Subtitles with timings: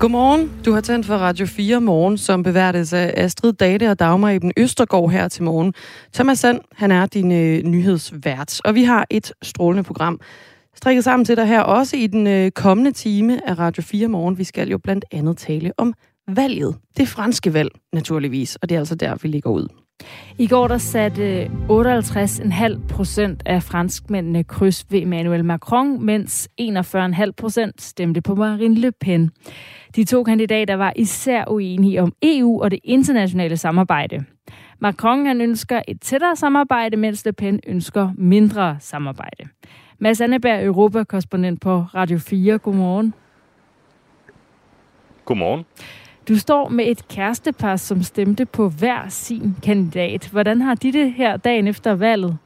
[0.00, 0.50] Godmorgen.
[0.64, 4.38] Du har tændt for Radio 4 morgen, som beværtes af Astrid Date og Dagmar i
[4.38, 5.74] den Østergaard her til morgen.
[6.14, 10.20] Thomas Sand, han er din øh, nyhedsvært, og vi har et strålende program
[10.74, 14.38] strikket sammen til dig her også i den øh, kommende time af Radio 4 morgen.
[14.38, 15.94] Vi skal jo blandt andet tale om
[16.28, 16.76] valget.
[16.96, 19.68] Det franske valg, naturligvis, og det er altså der, vi ligger ud.
[20.38, 27.30] I går der satte øh, 58,5 procent af franskmændene kryds ved Emmanuel Macron, mens 41,5
[27.36, 29.30] procent stemte på Marine Le Pen.
[29.96, 34.24] De to kandidater var især uenige om EU og det internationale samarbejde.
[34.78, 39.44] Macron han ønsker et tættere samarbejde, mens Le Pen ønsker mindre samarbejde.
[39.98, 42.58] Mads Anneberg, Europa-korrespondent på Radio 4.
[42.58, 43.14] Godmorgen.
[45.24, 45.64] Godmorgen.
[46.28, 50.28] Du står med et kærestepar, som stemte på hver sin kandidat.
[50.32, 52.38] Hvordan har de det her dagen efter valget?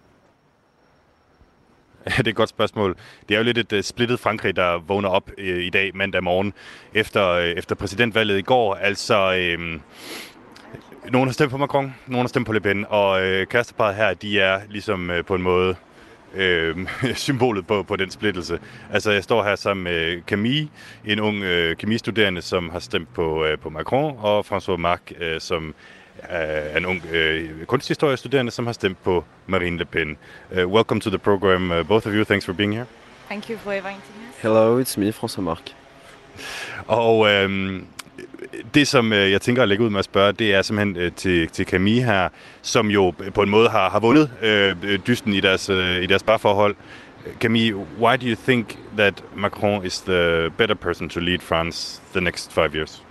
[2.07, 2.97] Ja, det er et godt spørgsmål.
[3.29, 6.23] Det er jo lidt et uh, splittet Frankrig, der vågner op uh, i dag mandag
[6.23, 6.53] morgen
[6.95, 8.75] efter, uh, efter præsidentvalget i går.
[8.75, 9.81] Altså, uh,
[11.13, 14.15] nogen har stemt på Macron, nogen har stemt på Le Pen, og uh, kæresteparet her,
[14.15, 15.77] de er ligesom uh, på en måde
[16.35, 16.77] øh,
[17.15, 18.59] symbolet på, på den splittelse.
[18.93, 20.69] Altså, jeg står her sammen med Camille,
[21.05, 25.41] en ung øh, kemistuderende, som har stemt på, øh, på Macron, og François Marc, øh,
[25.41, 25.75] som
[26.19, 30.17] er en ung øh, kunsthistoriestuderende, som har stemt på Marine Le Pen.
[30.51, 32.25] Uh, welcome to the program, uh, both of you.
[32.25, 32.87] Thanks for being here.
[33.29, 34.37] Thank you for inviting us.
[34.43, 35.61] Hello, it's me, François Marc.
[36.87, 37.83] Og øh,
[38.75, 41.13] det, som øh, jeg tænker at lægge ud med at spørge, det er simpelthen øh,
[41.13, 42.29] til, til Camille her,
[42.63, 46.07] som jo på en måde har, har vundet øh, øh dysten i deres, øh, i
[46.07, 46.77] deres parforhold.
[47.41, 52.21] Camille, why do you think that Macron is the better person to lead France the
[52.21, 53.03] next five years?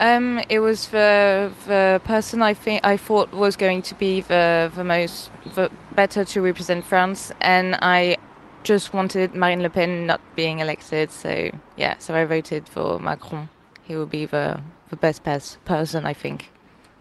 [0.00, 4.70] Um, it was the the person I think I thought was going to be the
[4.74, 8.16] the most the better to represent France, and I
[8.64, 11.12] just wanted Marine Le Pen not being elected.
[11.12, 13.48] So yeah, so I voted for Macron.
[13.82, 14.60] He will be the,
[14.90, 15.22] the best
[15.64, 16.50] person, I think.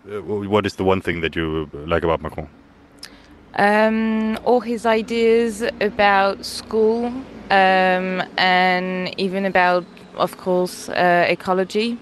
[0.09, 2.47] Uh, what is the one thing that you like about Macron?
[3.55, 7.07] Um, all his ideas about school
[7.49, 11.97] um, and even about, of course, uh, ecology.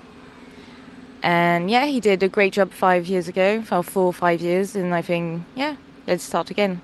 [1.21, 4.75] And yeah, he did a great job five years ago, for four or five years,
[4.75, 5.75] and I think, yeah,
[6.07, 6.81] let's start again.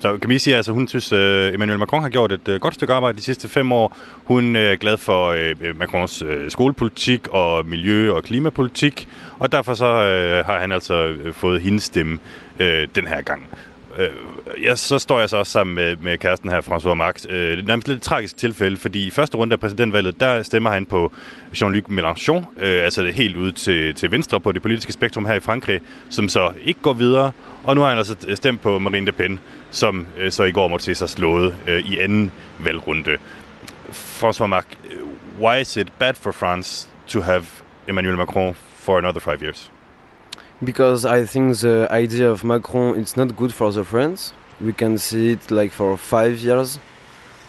[0.00, 1.18] Så kan vi sige, at altså, hun synes, uh,
[1.54, 3.96] Emmanuel Macron har gjort et uh, godt stykke arbejde de sidste fem år.
[4.24, 9.08] Hun uh, er glad for uh, Macrons uh, skolepolitik og miljø- og klimapolitik,
[9.38, 12.18] og derfor så uh, har han altså fået hendes stemme
[12.60, 13.46] uh, den her gang.
[14.62, 17.24] Ja, så står jeg så også sammen med, med kæresten her, François Marx.
[17.24, 20.42] Uh, det er nærmest lidt et tragisk tilfælde, fordi i første runde af præsidentvalget, der
[20.42, 21.12] stemmer han på
[21.56, 25.40] Jean-Luc Mélenchon, øh, altså helt ude til, til venstre på det politiske spektrum her i
[25.40, 27.32] Frankrig, som så ikke går videre,
[27.64, 30.68] og nu har han altså stemt på Marine Le Pen, som øh, så i går
[30.68, 33.16] måtte se sig slået øh, i anden valgrunde.
[33.90, 34.98] François Marx, øh,
[35.40, 37.44] why is it bad for France to have
[37.88, 39.70] Emmanuel Macron for another five years?
[40.62, 44.32] Because I think the idea of Macron it's not good for the France.
[44.60, 46.80] We can see it like for five years,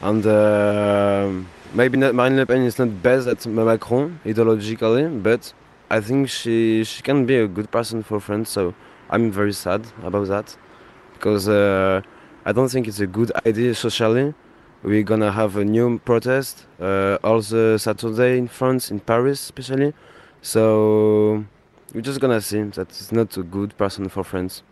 [0.01, 1.31] and uh,
[1.73, 5.53] maybe not Marine Le Pen is not best at Macron ideologically, but
[5.89, 8.51] I think she she can be a good person for France.
[8.51, 8.75] So
[9.09, 10.55] I'm very sad about that
[11.13, 12.01] because uh,
[12.45, 14.35] I don't think it's a good idea socially.
[14.83, 19.93] We're gonna have a new protest uh, the Saturday in France, in Paris especially.
[20.43, 21.43] So
[21.93, 24.63] we're just gonna see that it's not a good person for France.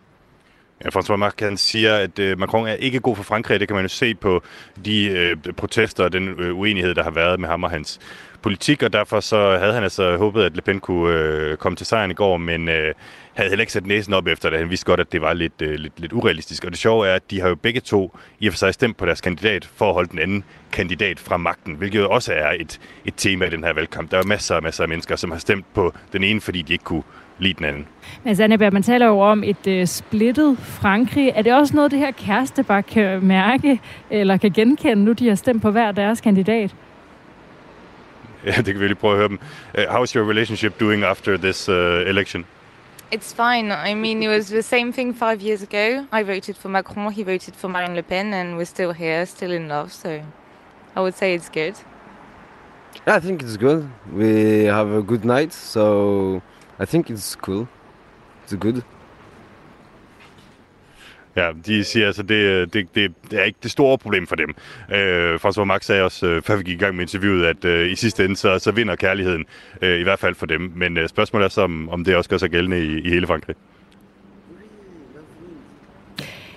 [0.84, 3.60] Ja, François Macron siger, at øh, Macron er ikke god for Frankrig.
[3.60, 4.42] Det kan man jo se på
[4.84, 8.00] de øh, protester og den øh, uenighed, der har været med ham og hans
[8.42, 11.86] politik, og derfor så havde han altså håbet, at Le Pen kunne øh, komme til
[11.86, 12.94] sejren i går, men øh,
[13.34, 14.58] havde heller ikke sat næsen op efter det.
[14.58, 16.64] Han vidste godt, at det var lidt, øh, lidt, lidt urealistisk.
[16.64, 18.96] Og det sjove er, at de har jo begge to i og for sig stemt
[18.96, 22.52] på deres kandidat for at holde den anden kandidat fra magten, hvilket jo også er
[22.60, 24.10] et, et tema i den her valgkamp.
[24.10, 26.72] Der er masser og masser af mennesker, som har stemt på den ene, fordi de
[26.72, 27.02] ikke kunne
[27.38, 27.86] lide den anden.
[28.24, 31.32] Men Anneberg, man taler jo om et uh, splittet Frankrig.
[31.34, 33.80] Er det også noget, det her kæreste bare kan mærke,
[34.10, 36.74] eller kan genkende, nu de har stemt på hver deres kandidat?
[38.46, 39.38] Ja, det kan vi lige prøve at høre dem.
[39.78, 42.44] Uh, how's your relationship doing after this uh, election?
[43.14, 43.72] It's fine.
[43.90, 46.04] I mean, it was the same thing five years ago.
[46.12, 49.52] I voted for Macron, he voted for Marine Le Pen, and we're still here, still
[49.52, 49.90] in love.
[49.92, 50.08] So
[50.96, 51.74] I would say it's good.
[53.06, 53.88] I think it's good.
[54.12, 56.42] We have a good night, so
[56.80, 57.66] i think it's cool.
[58.46, 58.82] It's good.
[61.36, 64.54] Ja, de siger altså, det, det, det, det er ikke det store problem for dem.
[64.92, 67.90] Øh, François Max sagde også, øh, før vi gik i gang med interviewet, at øh,
[67.90, 69.44] i sidste ende, så, så vinder kærligheden,
[69.82, 70.72] øh, i hvert fald for dem.
[70.76, 73.26] Men øh, spørgsmålet er så, om, om det også gør sig gældende i, i hele
[73.26, 73.56] Frankrig.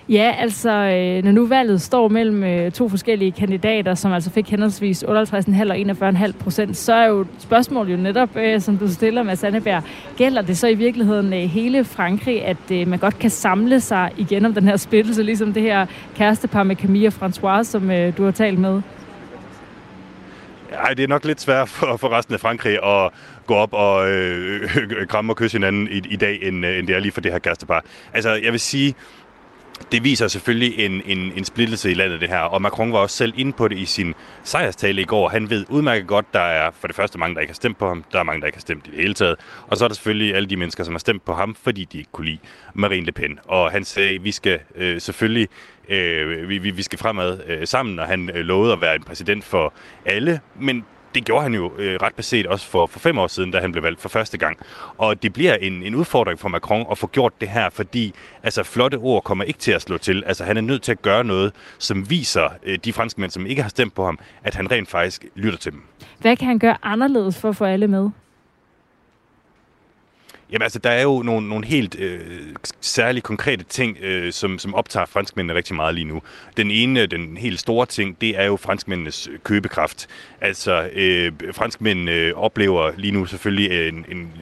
[0.08, 4.50] Ja, altså, øh, når nu valget står mellem øh, to forskellige kandidater, som altså fik
[4.50, 5.76] henholdsvis 58,5 og
[6.16, 9.82] 41,5 procent, så er jo spørgsmålet jo netop, øh, som du stiller med Sandeberg,
[10.16, 14.54] gælder det så i virkeligheden hele Frankrig, at man godt kan samle sig igen om
[14.54, 18.58] den her splittelse, ligesom det her kærestepar med Camille og François, som du har talt
[18.58, 18.82] med?
[20.72, 23.10] Ej, det er nok lidt svært for, for resten af Frankrig at
[23.46, 24.70] gå op og øh,
[25.08, 27.38] kramme og kysse hinanden i, i dag, end, end det er lige for det her
[27.38, 27.84] kærestepar.
[28.12, 28.94] Altså, jeg vil sige,
[29.92, 32.38] det viser selvfølgelig en, en, en splittelse i landet, det her.
[32.38, 34.14] Og Macron var også selv inde på det i sin
[34.44, 35.28] sejrstale i går.
[35.28, 37.88] Han ved udmærket godt, der er for det første mange, der ikke har stemt på
[37.88, 38.04] ham.
[38.12, 39.36] Der er mange, der ikke har stemt i det hele taget.
[39.66, 41.98] Og så er der selvfølgelig alle de mennesker, som har stemt på ham, fordi de
[41.98, 42.38] ikke kunne lide
[42.74, 43.38] Marine Le Pen.
[43.44, 45.48] Og han sagde, at vi skal øh, selvfølgelig
[45.88, 49.44] øh, vi, vi skal fremad øh, sammen, og han øh, lovede at være en præsident
[49.44, 49.74] for
[50.04, 50.40] alle.
[50.60, 53.60] Men det gjorde han jo øh, ret beset også for, for fem år siden, da
[53.60, 54.58] han blev valgt for første gang.
[54.98, 58.62] Og det bliver en, en udfordring for Macron at få gjort det her, fordi altså,
[58.62, 60.24] flotte ord kommer ikke til at slå til.
[60.26, 63.62] Altså, han er nødt til at gøre noget, som viser øh, de franskmænd, som ikke
[63.62, 65.82] har stemt på ham, at han rent faktisk lytter til dem.
[66.18, 68.10] Hvad kan han gøre anderledes for at få alle med?
[70.52, 72.20] Jamen altså, der er jo nogle, nogle helt øh,
[72.80, 76.22] særlige konkrete ting, øh, som, som optager franskmændene rigtig meget lige nu.
[76.56, 80.08] Den ene, den helt store ting, det er jo franskmændenes øh, købekraft.
[80.40, 84.32] Altså, øh, franskmændene oplever lige nu selvfølgelig øh, en, en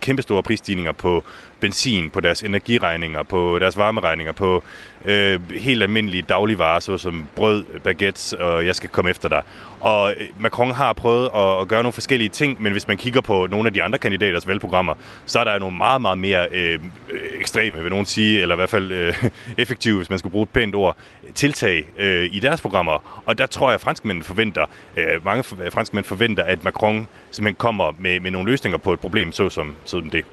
[0.00, 1.24] kæmpe store prisstigninger på
[1.60, 4.62] benzin, på deres energiregninger, på deres varmeregninger, på
[5.04, 9.42] øh, helt almindelige dagligvarer, såsom brød, baguettes, og jeg skal komme efter dig.
[9.80, 13.20] Og øh, Macron har prøvet at, at gøre nogle forskellige ting, men hvis man kigger
[13.20, 14.94] på nogle af de andre kandidaters valgprogrammer,
[15.26, 16.80] så er der nogle meget, meget mere øh,
[17.10, 19.24] øh, ekstreme, vil nogen sige, eller i hvert fald øh,
[19.58, 20.96] effektive, hvis man skal bruge et pænt ord,
[21.34, 23.22] tiltag øh, i deres programmer.
[23.26, 24.64] Og der tror jeg, at franskmændene forventer,
[24.96, 29.32] øh, mange franskmænd forventer, at Macron simpelthen kommer med, med nogle løsninger på et problem,
[29.32, 30.24] såsom såsom det.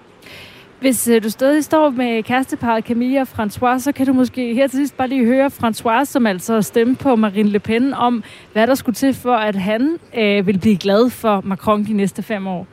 [0.81, 4.67] Hvis øh, du stadig står med kæresteparet Camilla og François, så kan du måske her
[4.67, 8.23] til sidst bare lige høre François, som altså stemte på Marine Le Pen, om
[8.53, 12.23] hvad der skulle til for, at han øh, vil blive glad for Macron de næste
[12.23, 12.67] fem år.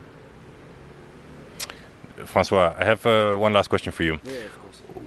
[2.18, 4.16] François, I have uh, one last question for you.
[4.26, 4.34] Yeah,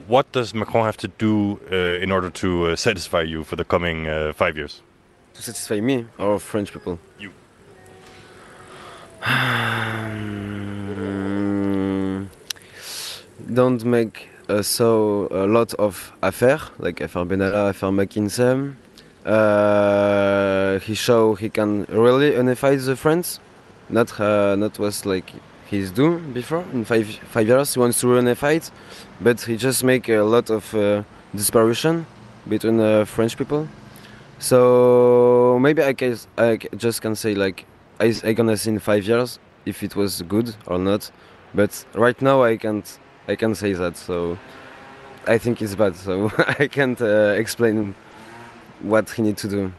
[0.07, 3.63] What does Macron have to do uh, in order to uh, satisfy you for the
[3.63, 4.81] coming uh, five years?
[5.33, 6.99] To satisfy me or French people?
[7.19, 7.31] You.
[13.53, 18.75] don't make uh, so a lot of affair like affair Benalla, affair McKinsey.
[19.25, 23.39] Uh, he show he can really unify the friends,
[23.89, 25.31] not uh, not was like
[25.69, 27.73] he's doing before in five five years.
[27.73, 28.71] He wants to unify it,
[29.19, 31.03] but he just make a lot of uh,
[32.47, 33.67] between uh, French people.
[34.39, 37.65] So maybe I guess I just can say like
[37.99, 41.11] I I gonna see in five years if it was good or not.
[41.53, 43.97] But right now I can't I can say that.
[43.97, 44.37] So
[45.27, 45.95] I think it's bad.
[45.95, 47.95] So I can't uh, explain
[48.81, 49.71] what he need to do.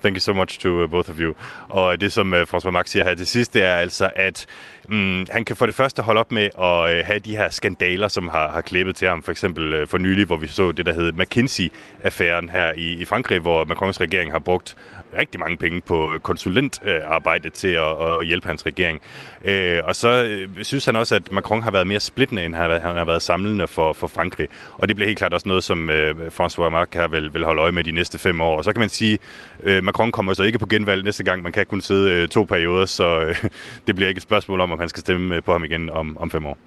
[0.00, 1.34] Thank you so much to uh, both of you.
[1.68, 4.46] Og det, som uh, François Max siger her til sidst, det er altså, at
[4.88, 8.08] mm, han kan for det første holde op med at uh, have de her skandaler,
[8.08, 9.22] som har, har klippet til ham.
[9.22, 13.04] For eksempel uh, for nylig, hvor vi så det, der hed McKinsey-affæren her i, i
[13.04, 14.76] Frankrig, hvor Macrons regering har brugt
[15.18, 19.00] rigtig mange penge på konsulentarbejde til at, at hjælpe hans regering.
[19.44, 22.96] Øh, og så øh, synes han også, at Macron har været mere splittende, end han
[22.96, 24.48] har været samlende for, for Frankrig.
[24.74, 27.72] Og det bliver helt klart også noget, som øh, François Macron vil, vil holde øje
[27.72, 28.58] med de næste fem år.
[28.58, 29.18] Og så kan man sige,
[29.64, 31.42] at Macron kommer så ikke på genvalg næste gang.
[31.42, 33.34] Man kan kun sidde øh, to perioder, så
[33.86, 36.30] det bliver ikke et spørgsmål om, om han skal stemme på ham igen om, om
[36.30, 36.58] fem år.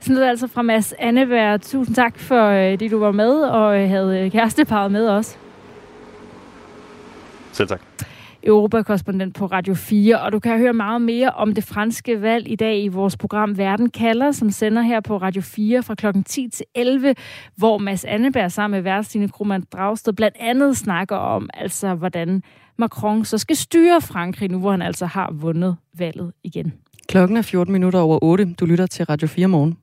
[0.00, 1.60] Sådan det altså fra Mads Anneberg.
[1.60, 5.38] Tusind tak for det, du var med og havde kæresteparet med os.
[7.52, 7.80] Selv tak.
[8.44, 12.56] Europakorrespondent på Radio 4, og du kan høre meget mere om det franske valg i
[12.56, 16.06] dag i vores program Verden kalder, som sender her på Radio 4 fra kl.
[16.26, 17.14] 10 til 11,
[17.56, 22.42] hvor Mads Anneberg sammen med værtstine Krumand Dragsted blandt andet snakker om, altså hvordan
[22.78, 26.72] Macron så skal styre Frankrig nu, hvor han altså har vundet valget igen.
[27.08, 28.54] Klokken er 14 minutter over 8.
[28.60, 29.76] Du lytter til Radio 4 morgen.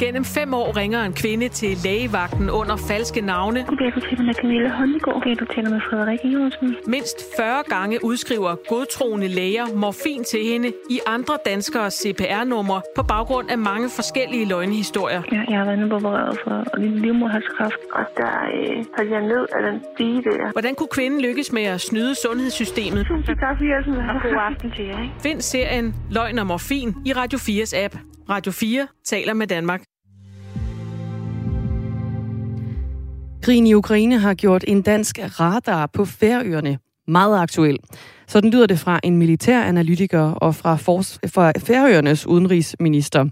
[0.00, 3.64] Gennem fem år ringer en kvinde til lægevagten under falske navne.
[3.66, 5.16] Goddag, du taler med Camilla Håndegård.
[5.16, 6.76] Okay, du taler med Frederik Jørgensen.
[6.86, 13.50] Mindst 40 gange udskriver godtroende læger morfin til hende i andre danskere CPR-numre på baggrund
[13.50, 15.22] af mange forskellige løgnehistorier.
[15.32, 18.32] Ja, jeg har været opereret for livmoderhalskræft, og der
[19.00, 20.52] øh, jeg ned af den stige der.
[20.52, 23.06] Hvordan kunne kvinden lykkes med at snyde sundhedssystemet?
[23.06, 24.98] Tusind tak for hjælpen, og god aften til jer.
[25.22, 27.94] Find serien Løgn og Morfin i Radio 4's app.
[28.30, 29.87] Radio 4 taler med Danmark.
[33.48, 37.78] Krigen i Ukraine har gjort en dansk radar på Færøerne meget aktuel.
[38.26, 43.24] Sådan lyder det fra en militær analytiker og fra, Fors- fra Færøernes udenrigsminister.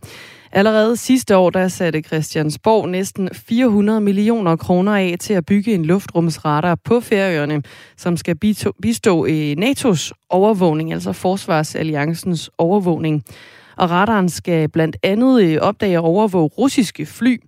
[0.52, 5.84] Allerede sidste år, der satte Christiansborg næsten 400 millioner kroner af til at bygge en
[5.84, 7.62] luftrumsradar på Færøerne,
[7.96, 8.36] som skal
[8.82, 13.24] bistå øh, i NATO's overvågning, altså Forsvarsalliancens overvågning.
[13.76, 17.40] Og radaren skal blandt andet øh, opdage og overvåge russiske fly.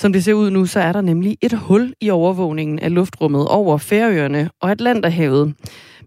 [0.00, 3.48] Som det ser ud nu, så er der nemlig et hul i overvågningen af luftrummet
[3.48, 5.54] over Færøerne og Atlanterhavet.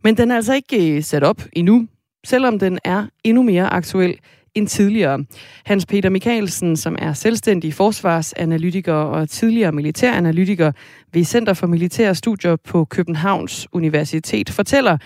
[0.03, 1.87] Men den er altså ikke øh, sat op endnu,
[2.25, 4.17] selvom den er endnu mere aktuel
[4.55, 5.25] end tidligere.
[5.65, 10.71] Hans Peter Mikkelsen, som er selvstændig forsvarsanalytiker og tidligere militæranalytiker
[11.13, 14.97] ved Center for Militære Studier på Københavns Universitet, fortæller,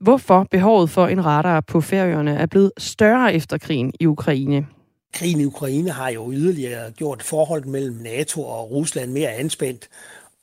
[0.00, 4.66] hvorfor behovet for en radar på Færøerne er blevet større efter krigen i Ukraine.
[5.16, 9.88] Krigen i Ukraine har jo yderligere gjort forholdet mellem NATO og Rusland mere anspændt,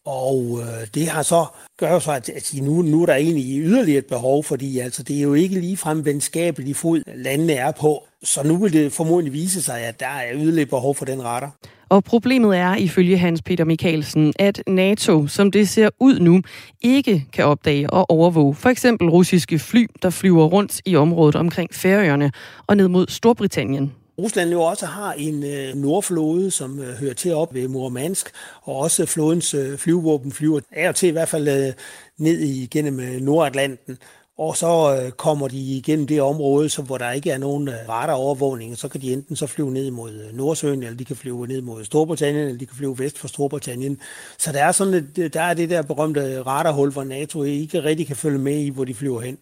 [0.06, 1.46] og øh, det har så
[1.78, 5.18] gør så, at, at nu, nu er der egentlig yderligere et behov, fordi altså, det
[5.18, 8.04] er jo ikke ligefrem venskabeligt fod, landene er på.
[8.24, 11.50] Så nu vil det formodentlig vise sig, at der er yderligere behov for den retter.
[11.90, 16.42] Og problemet er, ifølge Hans Peter Mikkelsen, at NATO, som det ser ud nu,
[16.82, 21.70] ikke kan opdage og overvåge for eksempel russiske fly, der flyver rundt i området omkring
[21.74, 22.32] Færøerne
[22.68, 23.94] og ned mod Storbritannien.
[24.20, 28.30] Rusland jo også har en øh, nordflåde, som øh, hører til op ved Murmansk,
[28.62, 31.74] og også flådens øh, flyvåben flyver af og til i hvert fald øh,
[32.18, 33.98] ned igennem øh, Nordatlanten.
[34.38, 37.90] Og så øh, kommer de igennem det område, så, hvor der ikke er nogen øh,
[37.90, 41.48] radarovervågning, så kan de enten så flyve ned mod øh, Nordsøen, eller de kan flyve
[41.48, 44.00] ned mod Storbritannien, eller de kan flyve vest for Storbritannien.
[44.38, 47.84] Så der er, sådan et, øh, der er det der berømte radarhul, hvor NATO ikke
[47.84, 49.38] rigtig kan følge med i, hvor de flyver hen.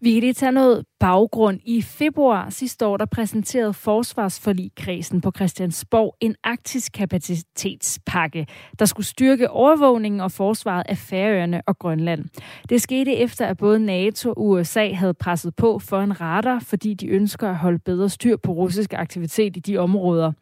[0.00, 1.60] Vi kan lige tage noget baggrund.
[1.64, 8.46] I februar sidste år, der præsenterede Forsvarsforligkredsen på Christiansborg en arktisk kapacitetspakke,
[8.78, 12.24] der skulle styrke overvågningen og forsvaret af Færøerne og Grønland.
[12.68, 16.94] Det skete efter, at både NATO og USA havde presset på for en radar, fordi
[16.94, 20.32] de ønsker at holde bedre styr på russisk aktivitet i de områder.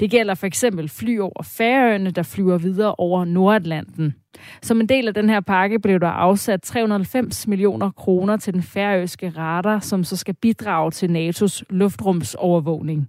[0.00, 4.14] Det gælder for eksempel fly over Færøerne, der flyver videre over Nordatlanten.
[4.62, 8.62] Som en del af den her pakke blev der afsat 390 millioner kroner til den
[8.62, 13.08] færøske radar, som så skal bidrage til NATO's luftrumsovervågning.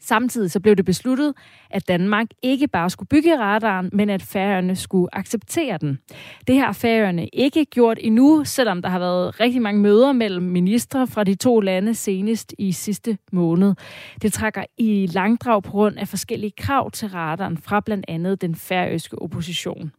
[0.00, 1.34] Samtidig så blev det besluttet,
[1.70, 5.98] at Danmark ikke bare skulle bygge radaren, men at færøerne skulle acceptere den.
[6.46, 11.06] Det har færøerne ikke gjort endnu, selvom der har været rigtig mange møder mellem ministre
[11.06, 13.74] fra de to lande senest i sidste måned.
[14.22, 18.54] Det trækker i langdrag på grund af forskellige krav til radaren fra blandt andet den
[18.54, 19.92] færøske opposition.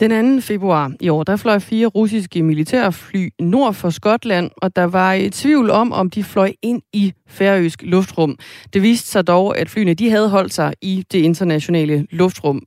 [0.00, 0.40] Den 2.
[0.40, 5.30] februar i år, der fløj fire russiske militærfly nord for Skotland, og der var i
[5.30, 8.38] tvivl om, om de fløj ind i færøsk luftrum.
[8.72, 12.62] Det viste sig dog, at flyene de havde holdt sig i det internationale luftrum.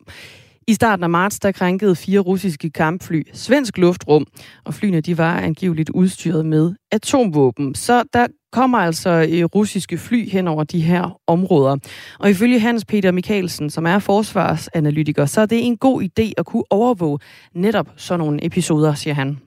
[0.67, 4.25] I starten af marts, der krænkede fire russiske kampfly svensk luftrum,
[4.65, 7.75] og flyene de var angiveligt udstyret med atomvåben.
[7.75, 11.77] Så der kommer altså øh, russiske fly hen over de her områder.
[12.19, 16.45] Og ifølge Hans Peter Mikkelsen, som er forsvarsanalytiker, så er det en god idé at
[16.45, 17.19] kunne overvåge
[17.55, 19.37] netop sådan nogle episoder, siger han.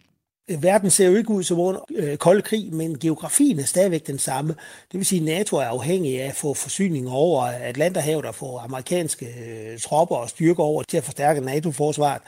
[0.50, 4.06] Øh, verden ser jo ikke ud som under øh, kold krig, men geografien er stadigvæk
[4.06, 4.54] den samme.
[4.92, 8.56] Det vil sige, at NATO er afhængig af at få forsyninger over Atlanterhavet og få
[8.56, 12.22] amerikanske øh, tropper og styrker over til at forstærke NATO-forsvaret.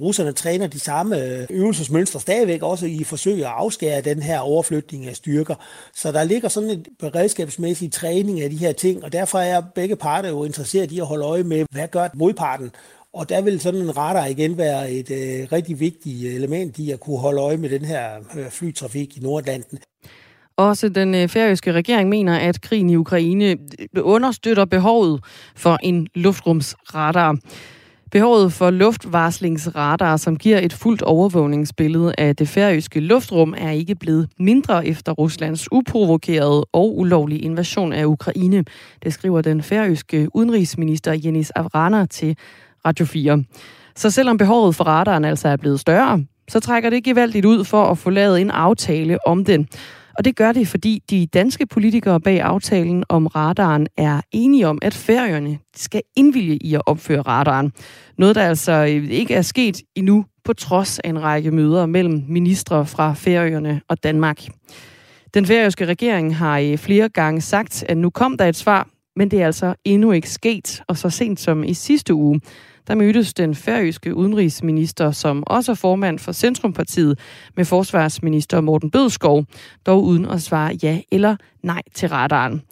[0.00, 5.06] Russerne træner de samme øh, øvelsesmønstre stadigvæk også i forsøg at afskære den her overflytning
[5.06, 5.54] af styrker.
[5.94, 9.96] Så der ligger sådan en beredskabsmæssig træning af de her ting, og derfor er begge
[9.96, 12.70] parter jo interesseret i at holde øje med, hvad gør modparten,
[13.14, 17.00] og der vil sådan en radar igen være et øh, rigtig vigtigt element i at
[17.00, 19.78] kunne holde øje med den her øh, flytrafik i Nordatlanten.
[20.56, 25.24] Også den øh, færøske regering mener, at krigen i Ukraine øh, understøtter behovet
[25.56, 27.36] for en luftrumsradar.
[28.10, 34.28] Behovet for luftvarslingsradar, som giver et fuldt overvågningsbillede af det færøske luftrum, er ikke blevet
[34.38, 38.64] mindre efter Ruslands uprovokerede og ulovlige invasion af Ukraine.
[39.02, 42.36] Det skriver den færøske udenrigsminister Jenis Avrana til
[42.86, 43.44] Radio 4.
[43.96, 47.84] Så selvom behovet for radaren altså er blevet større, så trækker det gevaldigt ud for
[47.84, 49.68] at få lavet en aftale om den.
[50.18, 54.78] Og det gør det, fordi de danske politikere bag aftalen om radaren er enige om,
[54.82, 57.72] at færøerne skal indvilge i at opføre radaren.
[58.18, 62.24] Noget, der altså øh, ikke er sket endnu, på trods af en række møder mellem
[62.28, 64.42] ministre fra Færøerne og Danmark.
[65.34, 69.30] Den færøske regering har øh, flere gange sagt, at nu kom der et svar, men
[69.30, 72.40] det er altså endnu ikke sket, og så sent som i sidste uge,
[72.88, 77.18] der mødtes den færøske udenrigsminister, som også er formand for Centrumpartiet,
[77.56, 79.44] med forsvarsminister Morten Bødskov,
[79.86, 82.62] dog uden at svare ja eller nej til radaren.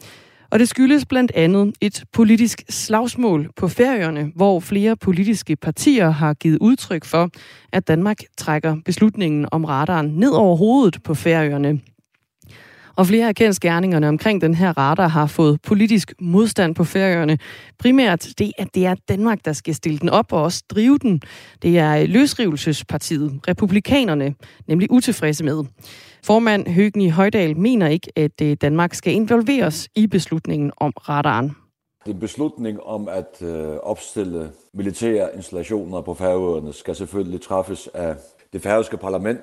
[0.50, 6.34] Og det skyldes blandt andet et politisk slagsmål på Færøerne, hvor flere politiske partier har
[6.34, 7.30] givet udtryk for,
[7.72, 11.80] at Danmark trækker beslutningen om radaren ned over hovedet på Færøerne.
[13.00, 17.38] Og flere af kendskærningerne omkring den her radar har fået politisk modstand på færøerne.
[17.78, 21.22] Primært det, at det er Danmark, der skal stille den op og også drive den.
[21.62, 24.34] Det er løsrivelsespartiet, republikanerne,
[24.68, 25.64] nemlig utilfredse med.
[26.24, 31.56] Formand Høgni Højdal mener ikke, at øh, Danmark skal involveres i beslutningen om radaren.
[32.04, 38.16] Den en beslutning om at øh, opstille militære installationer på færøerne skal selvfølgelig træffes af
[38.52, 39.40] det færøske parlament,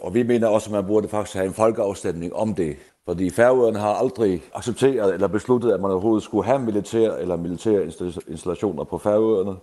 [0.00, 2.76] og vi mener også, at man burde faktisk have en folkeafstemning om det.
[3.04, 7.84] Fordi Færøerne har aldrig accepteret eller besluttet, at man overhovedet skulle have militær eller militære
[8.28, 9.56] installationer på Færøerne.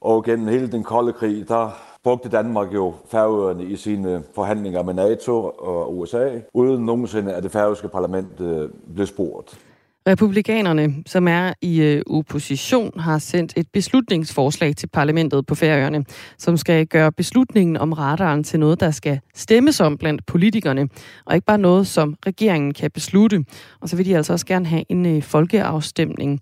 [0.00, 1.70] Og gennem hele den kolde krig, der
[2.02, 7.52] brugte Danmark jo Færøerne i sine forhandlinger med NATO og USA, uden nogensinde at det
[7.52, 9.60] færøske parlament øh, blev spurgt.
[10.10, 16.04] Republikanerne, som er i øh, opposition, har sendt et beslutningsforslag til parlamentet på Færøerne,
[16.38, 20.88] som skal gøre beslutningen om radaren til noget, der skal stemmes om blandt politikerne,
[21.26, 23.44] og ikke bare noget, som regeringen kan beslutte.
[23.80, 26.40] Og så vil de altså også gerne have en øh, folkeafstemning.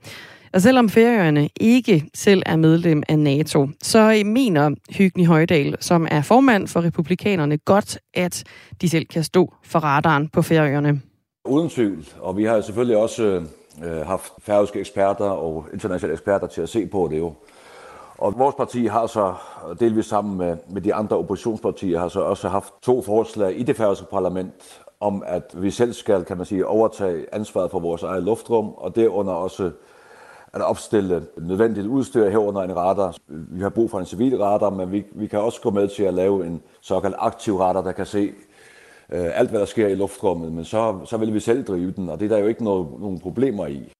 [0.53, 6.07] Og selvom Færøerne ikke selv er medlem af NATO, så øh, mener Hygni Højdal, som
[6.11, 8.45] er formand for republikanerne, godt, at
[8.81, 11.01] de selv kan stå for radaren på Færøerne.
[11.45, 13.43] Uden tvivl, og vi har selvfølgelig også øh,
[13.85, 17.33] øh, haft færøske eksperter og internationale eksperter til at se på det jo.
[18.19, 19.35] Og vores parti har så
[19.81, 23.77] delvis sammen med, med de andre oppositionspartier har så også haft to forslag i det
[23.77, 28.23] færøske parlament om, at vi selv skal, kan man sige, overtage ansvaret for vores eget
[28.23, 29.71] luftrum, og derunder også
[30.53, 33.15] at opstille nødvendigt udstyr herunder en radar.
[33.29, 36.03] Vi har brug for en civil radar, men vi, vi kan også gå med til
[36.03, 38.33] at lave en såkaldt aktiv radar, der kan se
[39.13, 42.09] øh, alt, hvad der sker i luftrummet, men så, så vil vi selv drive den,
[42.09, 43.93] og det er der jo ikke noget, nogen problemer i.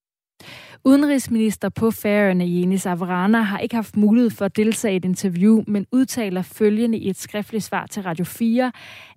[0.83, 5.63] Udenrigsminister på Færøerne, Jenis Avrana, har ikke haft mulighed for at deltage i et interview,
[5.67, 8.71] men udtaler følgende i et skriftligt svar til Radio 4,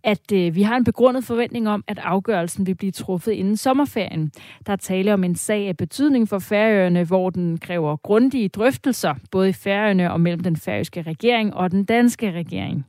[0.05, 4.33] at øh, vi har en begrundet forventning om, at afgørelsen vil blive truffet inden sommerferien.
[4.67, 9.15] Der er tale om en sag af betydning for Færøerne, hvor den kræver grundige drøftelser,
[9.31, 12.87] både i Færøerne og mellem den færøske regering og den danske regering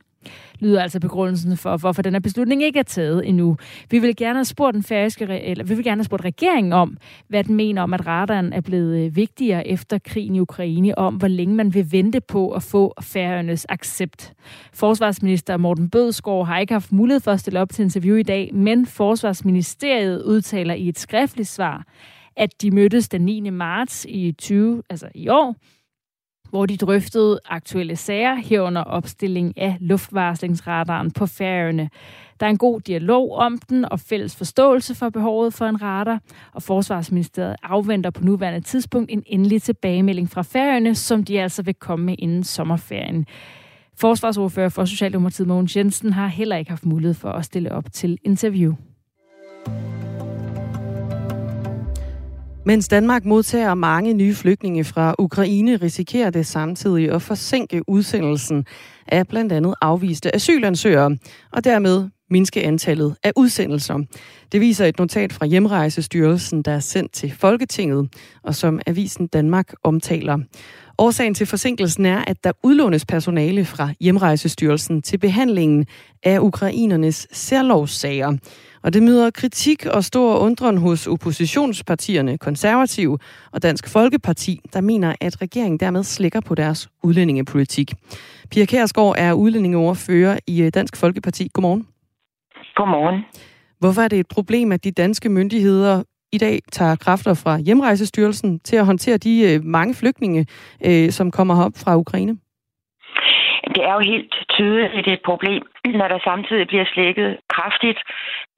[0.58, 3.56] lyder altså begrundelsen for, hvorfor den her beslutning ikke er taget endnu.
[3.90, 6.96] Vi vil gerne have spurgt den færøske, eller vi vil gerne have spurgt regeringen om,
[7.28, 11.14] hvad den mener om, at radaren er blevet øh, vigtigere efter krigen i Ukraine, om
[11.14, 14.32] hvor længe man vil vente på at få færøernes accept.
[14.72, 18.50] Forsvarsminister Morten Bødskov har ikke haft mulighed for at stille op til interview i dag,
[18.54, 21.84] men Forsvarsministeriet udtaler i et skriftligt svar,
[22.36, 23.50] at de mødtes den 9.
[23.50, 25.56] marts i 20, altså i år,
[26.54, 31.90] hvor de drøftede aktuelle sager herunder opstilling af luftvarslingsradaren på færøerne.
[32.40, 36.20] Der er en god dialog om den og fælles forståelse for behovet for en radar,
[36.52, 41.74] og Forsvarsministeriet afventer på nuværende tidspunkt en endelig tilbagemelding fra færøerne, som de altså vil
[41.74, 43.26] komme med inden sommerferien.
[43.96, 48.18] Forsvarsordfører for Socialdemokratiet Mogens Jensen har heller ikke haft mulighed for at stille op til
[48.24, 48.74] interview.
[52.66, 58.66] Mens Danmark modtager mange nye flygtninge fra Ukraine, risikerer det samtidig at forsinke udsendelsen
[59.06, 61.16] af blandt andet afviste asylansøgere,
[61.52, 63.98] og dermed mindske antallet af udsendelser.
[64.52, 68.08] Det viser et notat fra Hjemrejsestyrelsen, der er sendt til Folketinget,
[68.42, 70.38] og som Avisen Danmark omtaler.
[70.98, 75.86] Årsagen til forsinkelsen er, at der udlånes personale fra Hjemrejsestyrelsen til behandlingen
[76.22, 78.38] af ukrainernes særlovssager.
[78.82, 83.18] Og det møder kritik og stor undren hos oppositionspartierne Konservativ
[83.52, 87.92] og Dansk Folkeparti, der mener, at regeringen dermed slækker på deres udlændingepolitik.
[88.50, 91.48] Pia Kærsgaard er udlændingeordfører i øh, Dansk Folkeparti.
[91.52, 91.86] Godmorgen.
[92.76, 93.24] Godmorgen.
[93.78, 96.02] Hvorfor er det et problem, at de danske myndigheder
[96.34, 100.46] i dag tager kræfter fra Hjemrejsestyrelsen til at håndtere de øh, mange flygtninge,
[100.88, 102.34] øh, som kommer op fra Ukraine?
[103.74, 105.62] Det er jo helt tydeligt et problem,
[106.00, 108.00] når der samtidig bliver slækket kraftigt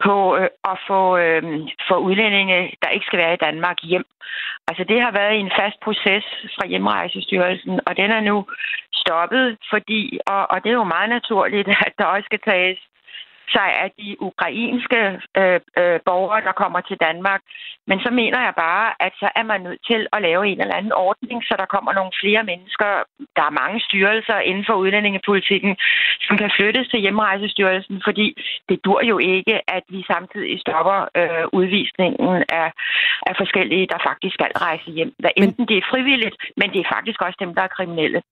[0.05, 1.43] på øh, at få, øh,
[1.89, 4.07] få udlændinge, der ikke skal være i Danmark, hjem.
[4.69, 6.25] Altså det har været en fast proces
[6.57, 8.37] fra Hjemrejsestyrelsen, og den er nu
[9.03, 12.79] stoppet, fordi, og, og det er jo meget naturligt, at der også skal tages
[13.57, 15.01] sig af de ukrainske
[15.41, 17.41] øh, øh, borgere, der kommer til Danmark.
[17.87, 20.75] Men så mener jeg bare, at så er man nødt til at lave en eller
[20.75, 22.91] anden ordning, så der kommer nogle flere mennesker.
[23.37, 25.77] Der er mange styrelser inden for udlændingepolitikken,
[26.27, 28.27] som kan flyttes til hjemrejsestyrelsen, fordi
[28.69, 32.69] det dur jo ikke, at vi samtidig stopper øh, udvisningen af,
[33.29, 35.13] af forskellige, der faktisk skal rejse hjem.
[35.19, 38.23] Hvad enten det er frivilligt, men det er faktisk også dem, der er kriminelle.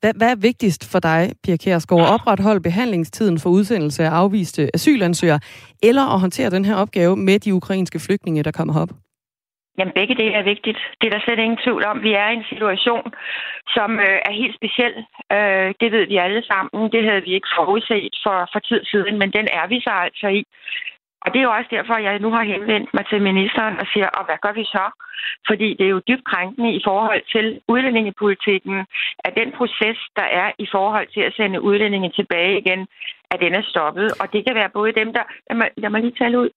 [0.00, 2.02] Hvad, hvad er vigtigst for dig, Pia Kjærsgaard?
[2.02, 5.40] At opretholde behandlingstiden for udsendelse af afviste asylansøgere,
[5.82, 8.88] eller at håndtere den her opgave med de ukrainske flygtninge, der kommer op?
[9.78, 10.78] Jamen, begge dele er vigtigt.
[10.98, 12.02] Det er der slet ingen tvivl om.
[12.02, 13.06] Vi er i en situation,
[13.76, 14.94] som øh, er helt speciel.
[15.36, 16.92] Øh, det ved vi alle sammen.
[16.94, 20.28] Det havde vi ikke forudset for, for tid siden, men den er vi så altså
[20.38, 20.42] i.
[21.24, 24.08] Og det er jo også derfor, jeg nu har henvendt mig til ministeren og siger,
[24.18, 24.84] og hvad gør vi så?
[25.48, 28.86] Fordi det er jo dybt krænkende i forhold til udlændingepolitikken,
[29.18, 32.86] at den proces, der er i forhold til at sende udlændinge tilbage igen,
[33.30, 34.08] at den er stoppet.
[34.20, 35.24] Og det kan være både dem, der...
[35.48, 36.50] Lad mig, lad mig lige tale ud.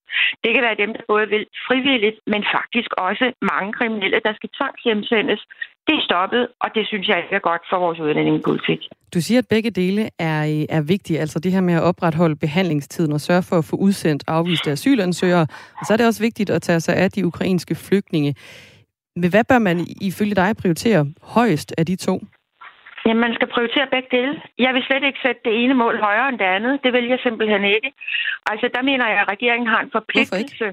[0.43, 4.49] Det kan være dem, der både vil frivilligt, men faktisk også mange kriminelle, der skal
[4.58, 5.41] tvangshjemsendes.
[5.88, 8.80] Det er stoppet, og det synes jeg ikke er godt for vores udlændingepolitik.
[9.13, 13.12] Du siger, at begge dele er, er vigtige, altså det her med at opretholde behandlingstiden
[13.13, 15.47] og sørge for at få udsendt afviste asylansøgere.
[15.80, 18.36] Og så er det også vigtigt at tage sig af de ukrainske flygtninge.
[19.15, 22.15] Men hvad bør man ifølge dig prioritere højst af de to?
[23.06, 24.34] Jamen, man skal prioritere begge dele.
[24.65, 26.80] Jeg vil slet ikke sætte det ene mål højere end det andet.
[26.84, 27.89] Det vil jeg simpelthen ikke.
[28.52, 30.67] Altså, der mener jeg, at regeringen har en forpligtelse.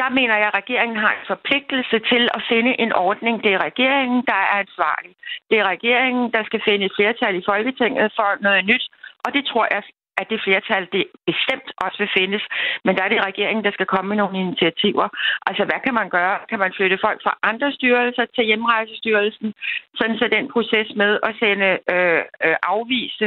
[0.00, 3.34] Der mener jeg, at regeringen har en forpligtelse til at finde en ordning.
[3.44, 5.12] Det er regeringen, der er ansvarlig.
[5.50, 8.84] Det er regeringen, der skal finde et flertal i Folketinget for noget nyt.
[9.24, 9.82] Og det tror jeg
[10.20, 12.42] at det flertal det bestemt også vil findes.
[12.84, 15.08] Men der er det regeringen, der skal komme med nogle initiativer.
[15.48, 16.36] Altså, hvad kan man gøre?
[16.50, 19.54] Kan man flytte folk fra andre styrelser til hjemrejsestyrelsen,
[19.98, 23.26] sådan så den proces med at sende øh, øh, afvise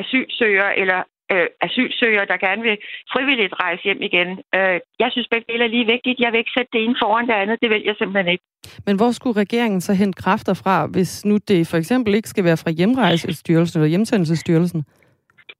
[0.00, 1.00] asylsøgere eller
[1.32, 2.76] øh, asylsøgere, der gerne vil
[3.12, 4.28] frivilligt rejse hjem igen.
[4.56, 6.20] Øh, jeg synes begge dele er lige vigtigt.
[6.24, 7.56] Jeg vil ikke sætte det ene foran det andet.
[7.62, 8.44] Det vil jeg simpelthen ikke.
[8.86, 12.44] Men hvor skulle regeringen så hente kræfter fra, hvis nu det for eksempel ikke skal
[12.44, 14.84] være fra hjemrejsestyrelsen eller hjemsendelsesstyrelsen?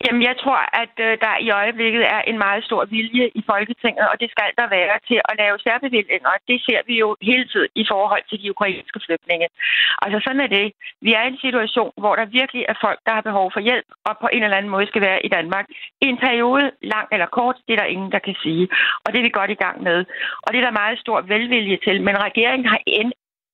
[0.05, 4.07] Jamen, jeg tror, at øh, der i øjeblikket er en meget stor vilje i Folketinget,
[4.11, 6.33] og det skal der være til at lave særbevillinger.
[6.49, 9.49] Det ser vi jo hele tiden i forhold til de ukrainske flygtninge.
[10.03, 10.66] Altså, sådan er det.
[11.07, 13.88] Vi er i en situation, hvor der virkelig er folk, der har behov for hjælp,
[14.09, 15.66] og på en eller anden måde skal være i Danmark.
[16.05, 18.68] I en periode, lang eller kort, det er der ingen, der kan sige.
[19.05, 19.99] Og det er vi godt i gang med.
[20.44, 21.96] Og det er der meget stor velvilje til.
[22.03, 23.12] Men regeringen har end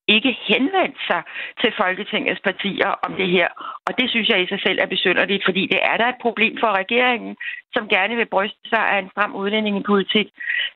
[0.09, 1.23] ikke henvendt sig
[1.61, 3.49] til Folketingets partier om det her.
[3.87, 6.55] Og det synes jeg i sig selv er besynderligt, fordi det er der et problem
[6.61, 7.37] for regeringen,
[7.75, 10.27] som gerne vil bryste sig af en stram udlændingepolitik,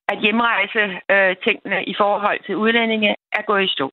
[0.08, 0.82] at hjemrejse
[1.14, 3.90] øh, tingene i forhold til udlændinge er gået i stå.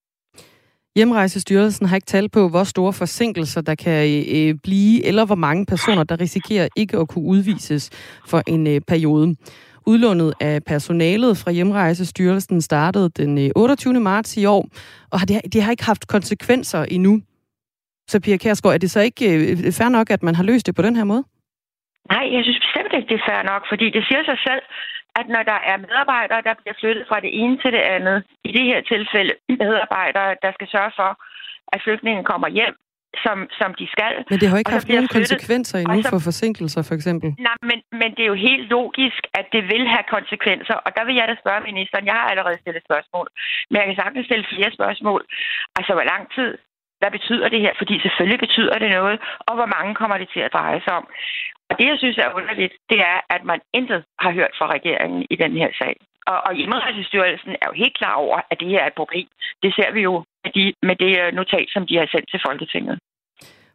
[0.95, 3.99] Hjemrejsestyrelsen har ikke talt på, hvor store forsinkelser der kan
[4.37, 7.83] øh, blive, eller hvor mange personer, der risikerer ikke at kunne udvises
[8.29, 9.35] for en øh, periode.
[9.85, 13.93] Udlånet af personalet fra Hjemrejsestyrelsen startede den øh, 28.
[13.99, 14.63] Marts i år,
[15.11, 17.21] og det, har, det har ikke haft konsekvenser endnu.
[18.07, 20.75] Så Pia Kærsgaard, er det så ikke øh, fair nok, at man har løst det
[20.75, 21.23] på den her måde?
[22.13, 24.63] Nej, jeg synes bestemt ikke, det er fair nok, fordi det siger sig selv,
[25.19, 28.17] at når der er medarbejdere, der bliver flyttet fra det ene til det andet,
[28.47, 31.11] i det her tilfælde medarbejdere, der skal sørge for,
[31.73, 32.75] at flygtningen kommer hjem,
[33.25, 34.13] som, som de skal.
[34.31, 37.29] Men det har ikke haft nogen flyttet, konsekvenser endnu så, for forsinkelser, for eksempel?
[37.49, 40.75] Nej, men, men det er jo helt logisk, at det vil have konsekvenser.
[40.85, 42.05] Og der vil jeg da spørge ministeren.
[42.09, 43.27] Jeg har allerede stillet spørgsmål.
[43.69, 45.21] Men jeg kan sagtens stille flere spørgsmål.
[45.77, 46.51] Altså, hvor lang tid?
[47.01, 47.73] Hvad betyder det her?
[47.81, 49.17] Fordi selvfølgelig betyder det noget.
[49.47, 51.05] Og hvor mange kommer det til at dreje sig om?
[51.69, 55.25] Og det, jeg synes er underligt, det er, at man intet har hørt fra regeringen
[55.29, 55.95] i den her sag.
[56.27, 59.27] Og, og Hjemmerejsestyrelsen er jo helt klar over, at det her er et problem.
[59.63, 62.41] Det ser vi jo med, de, med det øh, notat, som de har sendt til
[62.47, 62.99] Folketinget.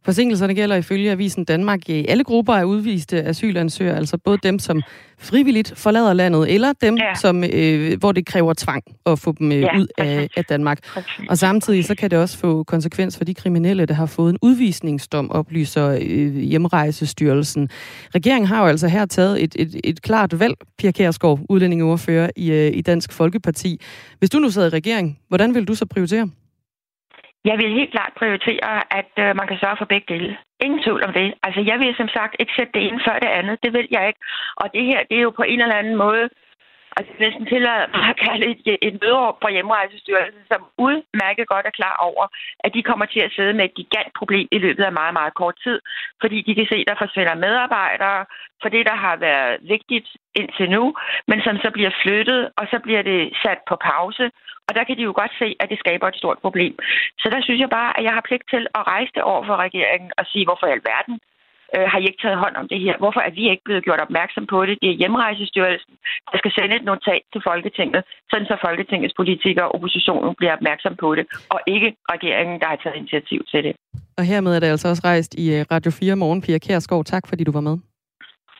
[0.04, 4.82] Forsinkelserne gælder ifølge Avisen Danmark i alle grupper af udviste asylansøgere, altså både dem, som
[5.18, 7.14] frivilligt forlader landet, eller dem, ja.
[7.14, 10.78] som, øh, hvor det kræver tvang at få dem øh, ja, ud af, af Danmark.
[10.84, 11.10] Præcis.
[11.28, 14.38] Og samtidig så kan det også få konsekvens for de kriminelle, der har fået en
[14.42, 17.68] udvisningsdom, oplyser øh, Hjemrejsestyrelsen.
[18.14, 22.50] Regeringen har jo altså her taget et, et, et klart valg, Pia Kærsgaard, udlændingeordfører i,
[22.50, 23.80] øh, i Dansk Folkeparti.
[24.18, 26.30] Hvis du nu sad i regering, hvordan vil du så prioritere?
[27.44, 28.70] Jeg vil helt klart prioritere,
[29.00, 30.38] at øh, man kan sørge for begge dele.
[30.60, 31.34] Ingen tvivl om det.
[31.42, 33.62] Altså, jeg vil som sagt ikke sætte det ene før det andet.
[33.62, 34.20] Det vil jeg ikke.
[34.56, 36.28] Og det her, det er jo på en eller anden måde
[36.98, 41.66] Altså, næsten tillader mig at kalde et, øh, et møderum fra hjemrejsestyrelsen, som udmærket godt
[41.66, 42.24] er klar over,
[42.64, 45.34] at de kommer til at sidde med et gigant problem i løbet af meget, meget
[45.40, 45.78] kort tid,
[46.22, 48.20] fordi de kan se, at der forsvinder medarbejdere
[48.62, 50.08] for det, der har været vigtigt
[50.40, 50.84] indtil nu,
[51.30, 54.24] men som så bliver flyttet, og så bliver det sat på pause,
[54.68, 56.74] og der kan de jo godt se, at det skaber et stort problem.
[57.22, 59.56] Så der synes jeg bare, at jeg har pligt til at rejse det over for
[59.66, 61.16] regeringen og sige, hvorfor i alverden
[61.74, 62.94] øh, har I ikke taget hånd om det her?
[63.02, 64.74] Hvorfor er vi ikke blevet gjort opmærksom på det?
[64.82, 65.94] Det er Hjemrejsestyrelsen,
[66.32, 70.94] der skal sende et notat til Folketinget, sådan så Folketingets politikere og oppositionen bliver opmærksom
[71.04, 73.72] på det, og ikke regeringen, der har taget initiativ til det.
[74.18, 76.40] Og hermed er det altså også rejst i øh, Radio 4 morgen.
[76.42, 77.76] Pia Kærsgaard, tak fordi du var med.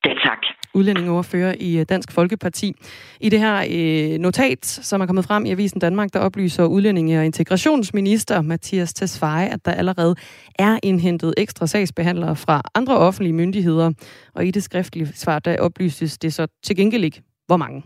[0.05, 0.42] Det tak
[0.75, 2.75] udlændingeoverfører i øh, Dansk Folkeparti.
[3.21, 7.19] I det her øh, notat, som er kommet frem i Avisen Danmark, der oplyser udlændinge-
[7.19, 10.15] og integrationsminister Mathias Tesfaye, at der allerede
[10.59, 13.93] er indhentet ekstra sagsbehandlere fra andre offentlige myndigheder.
[14.35, 17.83] Og i det skriftlige svar, der oplyses det så til gengæld ikke, hvor mange.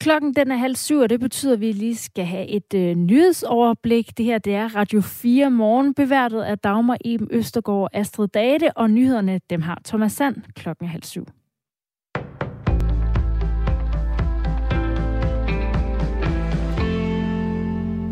[0.00, 2.94] Klokken den er halv syv, og det betyder, at vi lige skal have et øh,
[2.94, 4.18] nyhedsoverblik.
[4.18, 8.76] Det her det er Radio 4 morgen, beværtet af Dagmar Eben Østergaard og Astrid Date,
[8.76, 11.26] og nyhederne dem har Thomas Sand klokken halv syv.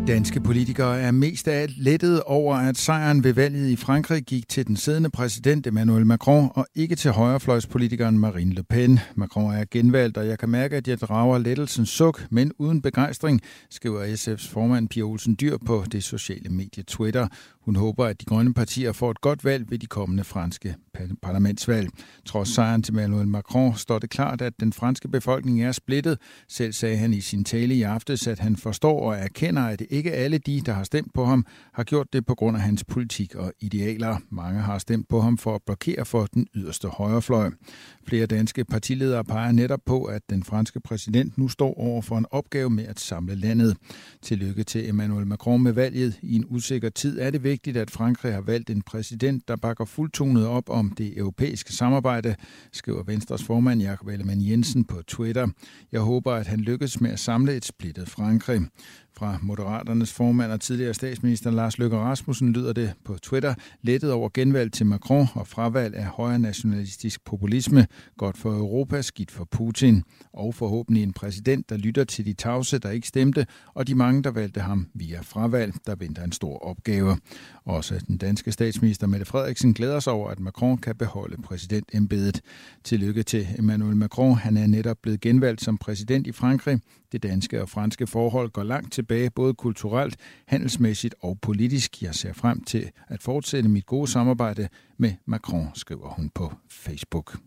[0.07, 4.49] Danske politikere er mest af alt lettet over, at sejren ved valget i Frankrig gik
[4.49, 8.99] til den siddende præsident Emmanuel Macron og ikke til højrefløjspolitikeren Marine Le Pen.
[9.15, 13.41] Macron er genvalgt, og jeg kan mærke, at jeg drager lettelsens suk, men uden begejstring,
[13.69, 17.27] skriver SF's formand Pia Olsen Dyr på det sociale medie Twitter.
[17.61, 20.75] Hun håber, at de grønne partier får et godt valg ved de kommende franske
[21.21, 21.89] parlamentsvalg.
[22.25, 26.17] Trods sejren til Emmanuel Macron står det klart, at den franske befolkning er splittet.
[26.49, 30.11] Selv sagde han i sin tale i aftes, at han forstår og erkender, at ikke
[30.11, 33.35] alle de, der har stemt på ham, har gjort det på grund af hans politik
[33.35, 34.17] og idealer.
[34.29, 37.51] Mange har stemt på ham for at blokere for den yderste højrefløj.
[38.07, 42.25] Flere danske partiledere peger netop på, at den franske præsident nu står over for en
[42.31, 43.77] opgave med at samle landet.
[44.21, 46.19] Tillykke til Emmanuel Macron med valget.
[46.21, 49.85] I en usikker tid er det vigtigt, at Frankrig har valgt en præsident, der bakker
[49.85, 52.35] fuldtonet op om det europæiske samarbejde,
[52.71, 55.47] skriver Venstres formand Jakob Ellemann Jensen på Twitter.
[55.91, 58.61] Jeg håber, at han lykkes med at samle et splittet Frankrig.
[59.17, 64.29] Fra Moderaternes formand og tidligere statsminister Lars Løkke Rasmussen lyder det på Twitter, lettet over
[64.33, 70.03] genvalg til Macron og fravalg af højre nationalistisk populisme, godt for Europa, skidt for Putin,
[70.33, 74.23] og forhåbentlig en præsident, der lytter til de tavse, der ikke stemte, og de mange,
[74.23, 77.17] der valgte ham via fravalg, der venter en stor opgave.
[77.65, 82.41] Også den danske statsminister Mette Frederiksen glæder sig over, at Macron kan beholde præsidentembedet.
[82.83, 84.37] Tillykke til Emmanuel Macron.
[84.37, 86.79] Han er netop blevet genvalgt som præsident i Frankrig.
[87.11, 92.01] Det danske og franske forhold går langt tilbage, både kulturelt, handelsmæssigt og politisk.
[92.01, 97.37] Jeg ser frem til at fortsætte mit gode samarbejde med Macron, skriver hun på Facebook.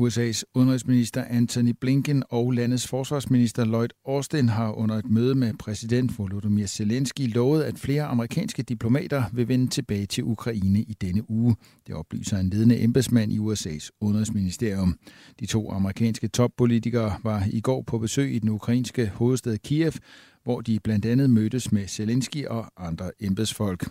[0.00, 6.18] USA's udenrigsminister Anthony Blinken og landets forsvarsminister Lloyd Austin har under et møde med præsident
[6.18, 11.56] Volodymyr Zelensky lovet, at flere amerikanske diplomater vil vende tilbage til Ukraine i denne uge.
[11.86, 14.98] Det oplyser en ledende embedsmand i USA's udenrigsministerium.
[15.40, 19.92] De to amerikanske toppolitikere var i går på besøg i den ukrainske hovedstad Kiev,
[20.44, 23.88] hvor de blandt andet mødtes med Zelensky og andre embedsfolk.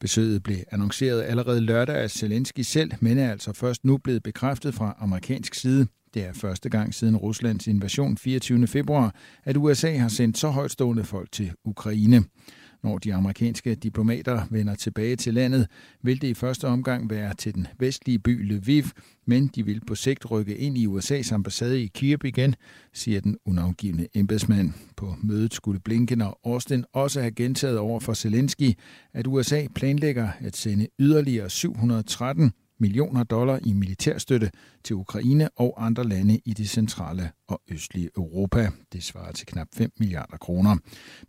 [0.00, 4.74] Besøget blev annonceret allerede lørdag af Zelensky selv, men er altså først nu blevet bekræftet
[4.74, 5.86] fra amerikansk side.
[6.14, 8.66] Det er første gang siden Ruslands invasion 24.
[8.66, 12.24] februar, at USA har sendt så højtstående folk til Ukraine.
[12.84, 15.66] Når de amerikanske diplomater vender tilbage til landet,
[16.02, 18.84] vil det i første omgang være til den vestlige by Lviv,
[19.26, 22.54] men de vil på sigt rykke ind i USA's ambassade i Kiev igen,
[22.92, 24.72] siger den unavgivende embedsmand.
[24.96, 28.72] På mødet skulle Blinken og Austin også have gentaget over for Zelensky,
[29.12, 34.50] at USA planlægger at sende yderligere 713 millioner dollar i militærstøtte
[34.84, 38.70] til Ukraine og andre lande i det centrale og østlige Europa.
[38.92, 40.76] Det svarer til knap 5 milliarder kroner.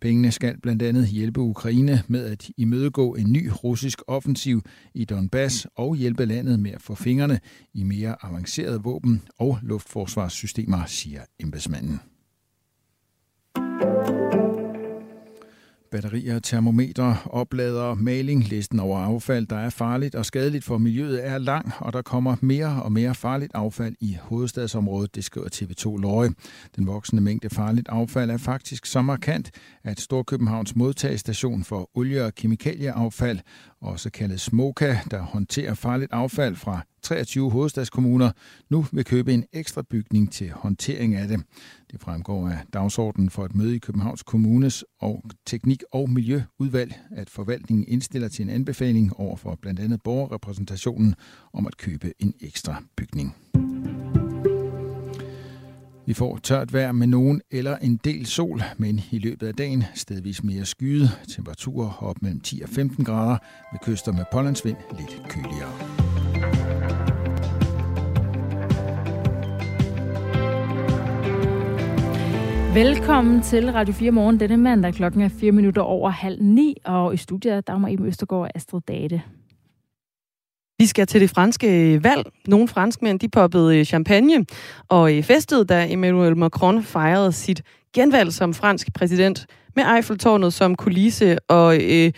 [0.01, 4.61] Pengene skal blandt andet hjælpe Ukraine med at imødegå en ny russisk offensiv
[4.93, 7.39] i Donbass og hjælpe landet med at få fingrene
[7.73, 11.99] i mere avancerede våben og luftforsvarssystemer, siger embedsmanden.
[15.95, 18.47] Batterier, termometer, oplader, maling.
[18.47, 22.35] Listen over affald, der er farligt og skadeligt for miljøet, er lang, og der kommer
[22.41, 26.29] mere og mere farligt affald i hovedstadsområdet, det skriver TV2 Løje.
[26.75, 29.51] Den voksende mængde farligt affald er faktisk så markant,
[29.83, 33.39] at Storkøbenhavns modtagestation for olie- og kemikalieaffald,
[33.81, 38.31] også kaldet SMOKA, der håndterer farligt affald fra 23 hovedstadskommuner,
[38.69, 41.43] nu vil købe en ekstra bygning til håndtering af det.
[41.91, 47.29] Det fremgår af dagsordenen for et møde i Københavns Kommunes og Teknik- og Miljøudvalg, at
[47.29, 51.15] forvaltningen indstiller til en anbefaling over for blandt andet borgerrepræsentationen
[51.53, 53.35] om at købe en ekstra bygning.
[56.07, 59.83] Vi får tørt vejr med nogen eller en del sol, men i løbet af dagen
[59.95, 61.09] stedvis mere skyde.
[61.35, 63.37] Temperaturer op mellem 10 og 15 grader.
[63.71, 65.71] Ved kyster med pollandsvind lidt køligere.
[72.73, 74.93] Velkommen til Radio 4 Morgen denne mandag.
[74.93, 78.51] Klokken er 4 minutter over halv ni, og i studiet er Dagmar Eben Østergaard og
[78.55, 79.21] Astrid Date.
[80.85, 82.25] Vi skal til det franske øh, valg.
[82.47, 84.45] Nogle franskmænd de poppede øh, champagne
[84.89, 87.61] og øh, festede, da Emmanuel Macron fejrede sit
[87.93, 89.45] genvalg som fransk præsident
[89.75, 92.11] med Eiffeltårnet som kulisse og øh,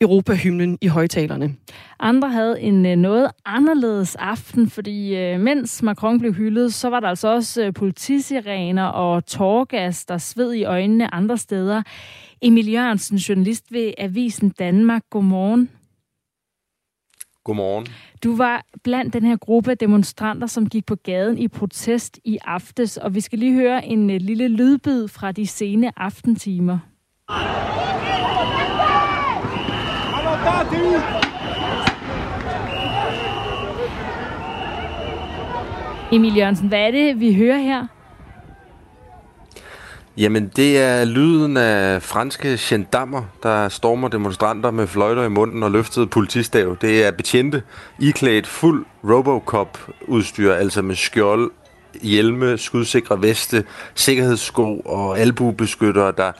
[0.00, 1.54] Europahymnen i højtalerne.
[2.00, 7.00] Andre havde en øh, noget anderledes aften, fordi øh, mens Macron blev hyldet, så var
[7.00, 11.82] der altså også øh, politisirener og tårgas, der sved i øjnene andre steder.
[12.42, 15.02] Emil Jørgensen, journalist ved Avisen Danmark.
[15.10, 15.68] Godmorgen.
[17.48, 17.86] Godmorgen.
[18.24, 22.96] Du var blandt den her gruppe demonstranter, som gik på gaden i protest i aftes,
[22.96, 26.78] og vi skal lige høre en øh, lille lydbid fra de sene aftentimer.
[36.12, 37.86] Emil Jørgensen, hvad er det, vi hører her?
[40.18, 45.70] Jamen, det er lyden af franske gendarmer, der stormer demonstranter med fløjter i munden og
[45.70, 46.76] løftede politistav.
[46.80, 47.62] Det er betjente,
[47.98, 51.50] iklædt fuld Robocop-udstyr, altså med skjold,
[52.02, 56.32] hjelme, skudsikre veste, sikkerhedssko og albuebeskyttere, der,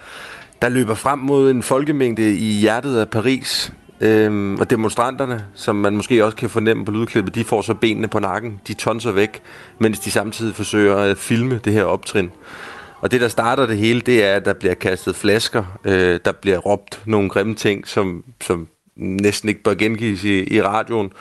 [0.62, 3.72] der løber frem mod en folkemængde i hjertet af Paris.
[4.00, 8.08] Øhm, og demonstranterne, som man måske også kan fornemme på lydklippet, de får så benene
[8.08, 9.42] på nakken, de tonser væk,
[9.78, 12.30] mens de samtidig forsøger at filme det her optrin.
[13.00, 16.32] Og det, der starter det hele, det er, at der bliver kastet flasker, øh, der
[16.32, 21.12] bliver råbt nogle grimme ting, som, som næsten ikke bør gengives i, i radioen.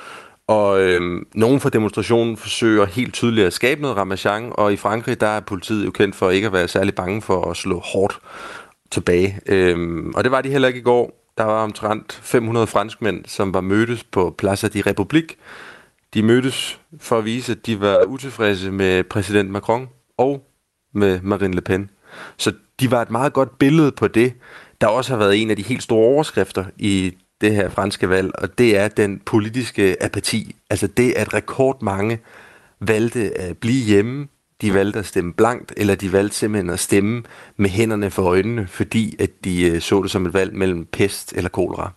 [0.47, 1.01] Og øh,
[1.35, 5.39] nogen fra demonstrationen forsøger helt tydeligt at skabe noget ramachan, og i Frankrig, der er
[5.39, 8.19] politiet jo kendt for ikke at være særlig bange for at slå hårdt
[8.91, 9.39] tilbage.
[9.45, 11.23] Øh, og det var de heller ikke i går.
[11.37, 15.37] Der var omtrent 500 franskmænd, som var mødtes på Plaza de Republik.
[16.13, 19.87] De mødtes for at vise, at de var utilfredse med præsident Macron
[20.17, 20.47] og
[20.93, 21.89] med Marine Le Pen.
[22.37, 24.33] Så de var et meget godt billede på det,
[24.81, 28.31] der også har været en af de helt store overskrifter i det her franske valg,
[28.37, 30.55] og det er den politiske apati.
[30.69, 32.19] Altså det, at rekordmange
[32.79, 34.27] valgte at blive hjemme,
[34.61, 37.23] de valgte at stemme blankt, eller de valgte simpelthen at stemme
[37.57, 41.33] med hænderne for øjnene, fordi at de øh, så det som et valg mellem pest
[41.33, 41.91] eller kolera.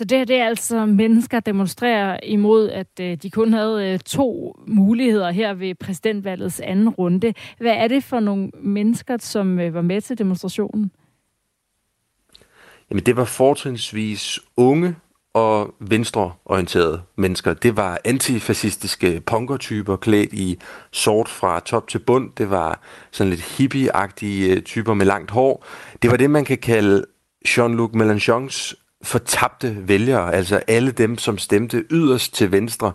[0.00, 3.98] Så det her det er altså mennesker, demonstrerer imod, at øh, de kun havde øh,
[3.98, 7.34] to muligheder her ved præsidentvalgets anden runde.
[7.58, 10.90] Hvad er det for nogle mennesker, som øh, var med til demonstrationen?
[12.90, 14.96] Jamen, det var fortrinsvis unge
[15.34, 17.54] og venstreorienterede mennesker.
[17.54, 20.58] Det var antifascistiske punkertyper klædt i
[20.92, 22.30] sort fra top til bund.
[22.38, 25.64] Det var sådan lidt hippieagtige øh, typer med langt hår.
[26.02, 27.04] Det var det, man kan kalde
[27.48, 32.92] Jean-Luc Mélenchons fortabte vælgere, altså alle dem, som stemte yderst til venstre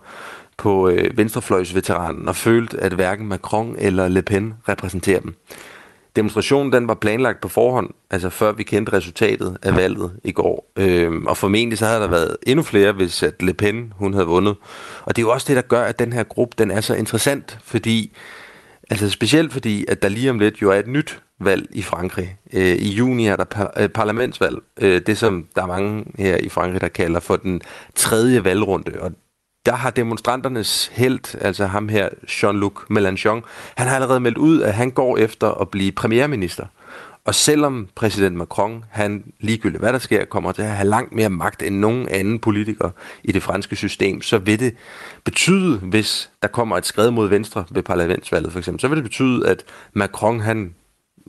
[0.58, 5.36] på øh, venstrefløjsveteranen og følte, at hverken Macron eller Le Pen repræsenterer dem.
[6.16, 10.72] Demonstrationen den var planlagt på forhånd, altså før vi kendte resultatet af valget i går.
[10.76, 14.28] Øhm, og formentlig så havde der været endnu flere, hvis at Le Pen hun havde
[14.28, 14.56] vundet.
[15.04, 16.94] Og det er jo også det, der gør, at den her gruppe den er så
[16.96, 18.18] interessant, fordi
[18.90, 22.38] altså specielt fordi, at der lige om lidt jo er et nyt valg i Frankrig.
[22.54, 24.56] Øh, I juni er der par, øh, parlamentsvalg.
[24.82, 27.62] Øh, det, som der er mange her i Frankrig, der kalder for den
[27.96, 28.92] tredje valgrunde.
[29.00, 29.12] Og
[29.66, 33.42] der har demonstranternes held, altså ham her, Jean-Luc Mélenchon,
[33.76, 36.66] han har allerede meldt ud, at han går efter at blive premierminister.
[37.26, 41.30] Og selvom præsident Macron, han ligegyldigt hvad der sker, kommer til at have langt mere
[41.30, 42.90] magt end nogen anden politiker
[43.24, 44.76] i det franske system, så vil det
[45.24, 49.04] betyde, hvis der kommer et skred mod venstre ved parlamentsvalget for eksempel, så vil det
[49.04, 50.76] betyde, at Macron han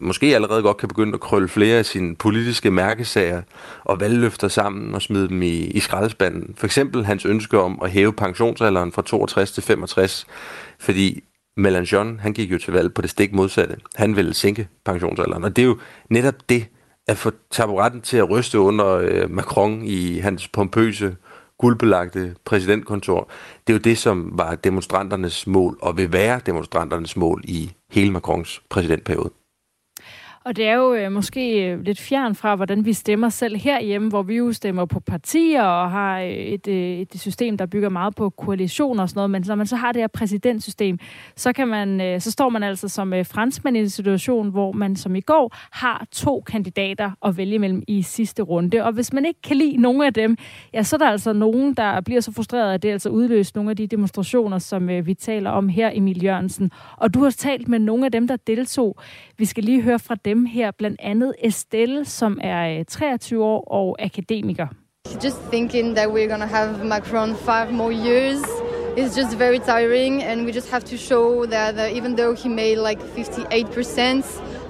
[0.00, 3.42] måske allerede godt kan begynde at krølle flere af sine politiske mærkesager
[3.84, 6.54] og valgløfter sammen og smide dem i, i skraldespanden.
[6.56, 10.26] For eksempel hans ønske om at hæve pensionsalderen fra 62 til 65,
[10.78, 11.24] fordi
[11.56, 13.76] Mélenchon, han gik jo til valg på det stik modsatte.
[13.94, 15.78] Han ville sænke pensionsalderen, og det er jo
[16.10, 16.66] netop det,
[17.08, 21.16] at få taburetten til at ryste under øh, Macron i hans pompøse,
[21.58, 23.30] guldbelagte præsidentkontor.
[23.66, 28.12] Det er jo det, som var demonstranternes mål, og vil være demonstranternes mål i hele
[28.12, 29.30] Macrons præsidentperiode.
[30.46, 34.08] Og det er jo øh, måske øh, lidt fjern fra, hvordan vi stemmer selv herhjemme,
[34.08, 37.88] hvor vi jo stemmer på partier og har øh, et, øh, et system, der bygger
[37.88, 39.30] meget på koalitioner og sådan noget.
[39.30, 40.98] Men når man så har det her præsidentsystem,
[41.36, 44.72] så, kan man, øh, så står man altså som øh, franskmand i en situation, hvor
[44.72, 48.84] man som i går har to kandidater at vælge mellem i sidste runde.
[48.84, 50.36] Og hvis man ikke kan lide nogen af dem,
[50.74, 53.70] ja, så er der altså nogen, der bliver så frustreret, at det altså udløst nogle
[53.70, 56.70] af de demonstrationer, som øh, vi taler om her, Emil Jørgensen.
[56.96, 58.96] Og du har talt med nogle af dem, der deltog.
[59.38, 63.42] Vi skal lige høre fra dem dem her blandt andet Estelle, som er øh, 23
[63.44, 64.66] år og akademiker.
[65.24, 68.40] Just thinking that we're gonna have Macron five more years
[68.96, 72.48] is just very tiring, and we just have to show that uh, even though he
[72.48, 74.24] made like 58%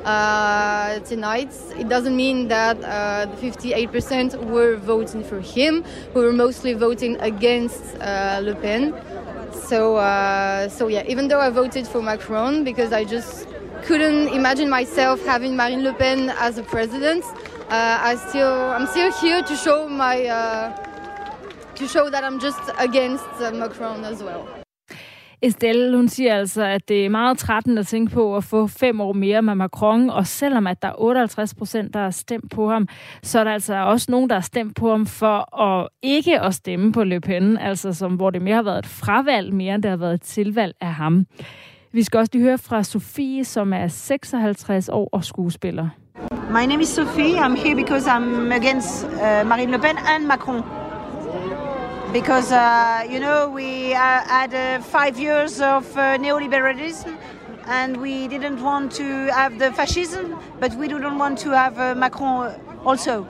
[0.04, 5.84] uh, tonight, it doesn't mean that uh, the 58% were voting for him.
[6.14, 8.82] We were mostly voting against uh, Le Pen.
[9.68, 13.46] So, uh, so yeah, even though I voted for Macron because I just
[13.88, 17.24] couldn't imagine myself having Marine Le Pen as a president.
[17.70, 20.72] Uh, I still, I'm still here to show my, uh,
[21.74, 24.44] to show that I'm just against uh, Macron as well.
[25.42, 29.00] Estelle, hun siger altså, at det er meget trættende at tænke på at få fem
[29.00, 32.70] år mere med Macron, og selvom at der er 58 procent, der har stemt på
[32.70, 32.88] ham,
[33.22, 36.54] så er der altså også nogen, der har stemt på ham for at ikke at
[36.54, 39.82] stemme på Le Pen, altså som, hvor det mere har været et fravalg, mere end
[39.82, 41.26] det har været et tilvalg af ham.
[41.96, 45.88] Vi skal også lige høre fra Sofie, som er 56 år og skuespiller.
[46.50, 47.36] My name is Sophie.
[47.44, 50.62] I'm here because I'm against uh, Marine Le Pen and Macron.
[52.12, 53.98] Because, uh, you know, we uh,
[54.36, 57.08] had uh, five years of uh, neoliberalism
[57.66, 60.24] and we didn't want to have the fascism,
[60.60, 62.52] but we didn't want to have uh, Macron
[62.84, 63.26] also.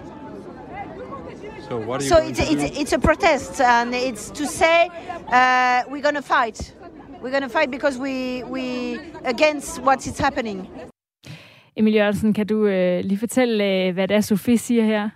[1.69, 4.91] So what are you So it's, it's, it's a protest and it's to say
[5.29, 6.76] uh, we're going to fight.
[7.23, 10.69] We're going to fight because we, we against what is happening.
[11.77, 15.11] Emil Jørgensen, kan du øh, lige fortælle, øh, hvad det er, Sofie siger her?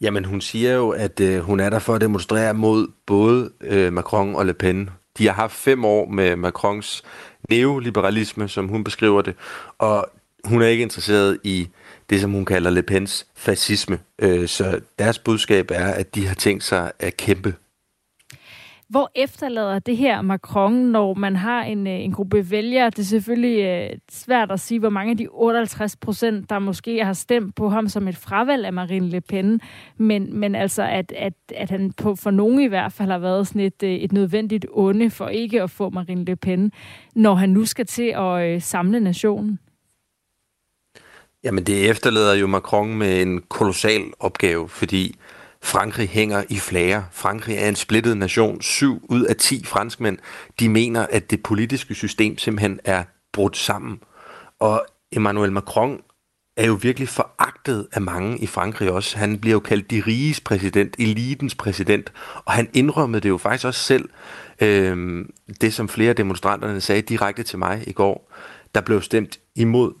[0.00, 3.92] Jamen, hun siger jo, at øh, hun er der for at demonstrere mod både øh,
[3.92, 4.90] Macron og Le Pen.
[5.18, 7.02] De har haft fem år med Macrons
[7.50, 9.34] neoliberalisme, som hun beskriver det,
[9.78, 10.10] og
[10.44, 11.68] hun er ikke interesseret i
[12.10, 13.98] det, som hun kalder Le Pens fascisme.
[14.18, 17.54] Øh, så deres budskab er, at de har tænkt sig at kæmpe
[18.92, 22.90] hvor efterlader det her Macron, når man har en, øh, en gruppe vælgere?
[22.90, 27.04] Det er selvfølgelig øh, svært at sige, hvor mange af de 58 procent, der måske
[27.04, 29.60] har stemt på ham som et fravalg af Marine Le Pen.
[29.96, 33.46] Men, men altså, at, at, at han på, for nogen i hvert fald har været
[33.46, 36.72] sådan et, øh, et nødvendigt onde for ikke at få Marine Le Pen,
[37.14, 39.58] når han nu skal til at samle nationen.
[41.44, 45.16] Jamen det efterlader jo Macron med en kolossal opgave, fordi
[45.62, 47.02] Frankrig hænger i flager.
[47.12, 48.62] Frankrig er en splittet nation.
[48.62, 50.18] Syv ud af ti franskmænd,
[50.60, 54.00] de mener, at det politiske system simpelthen er brudt sammen.
[54.60, 56.00] Og Emmanuel Macron
[56.56, 59.18] er jo virkelig foragtet af mange i Frankrig også.
[59.18, 62.12] Han bliver jo kaldt de riges præsident, elitens præsident,
[62.44, 64.08] og han indrømmede det jo faktisk også selv,
[64.60, 65.24] øh,
[65.60, 68.32] det som flere af demonstranterne sagde direkte til mig i går.
[68.74, 69.92] Der blev stemt imod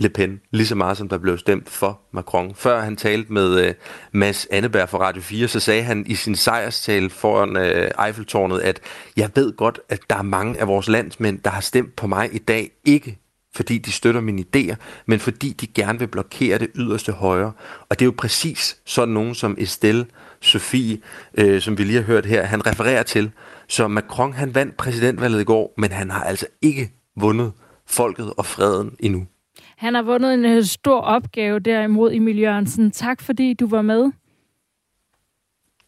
[0.00, 2.54] Le Pen, lige så meget som der blev stemt for Macron.
[2.54, 3.74] Før han talte med øh,
[4.12, 8.80] Mads Anneberg fra Radio 4, så sagde han i sin sejrstale foran øh, Eiffeltårnet, at
[9.16, 12.34] jeg ved godt, at der er mange af vores landsmænd, der har stemt på mig
[12.34, 13.18] i dag, ikke
[13.54, 14.74] fordi de støtter mine idéer,
[15.06, 17.52] men fordi de gerne vil blokere det yderste højre.
[17.88, 20.06] Og det er jo præcis sådan nogen som Estelle
[20.40, 20.98] Sofie,
[21.34, 23.30] øh, som vi lige har hørt her, han refererer til.
[23.68, 27.52] Så Macron, han vandt præsidentvalget i går, men han har altså ikke vundet
[27.86, 29.26] folket og freden endnu.
[29.80, 32.90] Han har vundet en øh, stor opgave derimod, Emil Jørgensen.
[32.90, 34.02] Tak fordi du var med.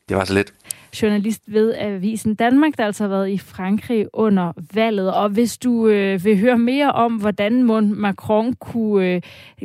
[0.08, 0.54] Det var så lidt.
[1.02, 5.14] journalist ved Avisen Danmark, der altså har været i Frankrig under valget.
[5.14, 9.20] Og hvis du øh, vil høre mere om, hvordan Mon Macron kunne øh,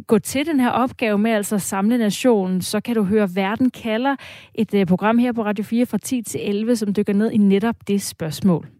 [0.07, 3.69] gå til den her opgave med altså at samle nationen, så kan du høre Verden
[3.69, 4.15] kalder
[4.53, 7.38] et øh, program her på Radio 4 fra 10 til 11, som dykker ned i
[7.38, 8.76] netop det spørgsmål.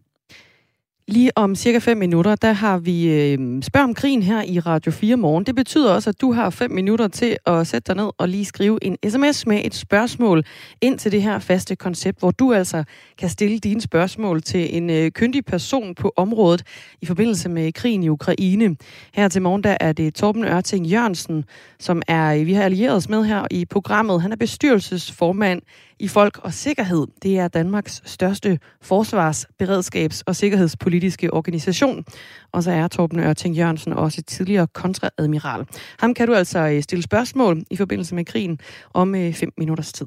[1.10, 4.92] Lige om cirka 5 minutter, der har vi øh, spørg om krigen her i Radio
[4.92, 5.44] 4 morgen.
[5.44, 8.44] Det betyder også, at du har 5 minutter til at sætte dig ned og lige
[8.44, 10.44] skrive en sms med et spørgsmål
[10.80, 12.84] ind til det her faste koncept, hvor du altså
[13.18, 16.62] kan stille dine spørgsmål til en øh, kyndig person på området
[17.02, 18.76] i forbindelse med krigen i Ukraine.
[19.14, 21.44] Her til morgen, der er det Torben Ørting Jørgensen,
[21.78, 24.22] som er øh, vi har allieret os med her i programmet.
[24.22, 25.62] Han er bestyrelsesformand
[26.00, 27.06] i Folk og Sikkerhed.
[27.22, 32.04] Det er Danmarks største forsvars-, beredskabs- og sikkerhedspolitiske organisation.
[32.52, 35.66] Og så er Torben Ørting Jørgensen også tidligere kontraadmiral.
[35.98, 38.60] Ham kan du altså øh, stille spørgsmål i forbindelse med krigen
[38.94, 40.06] om øh, 5 minutters tid.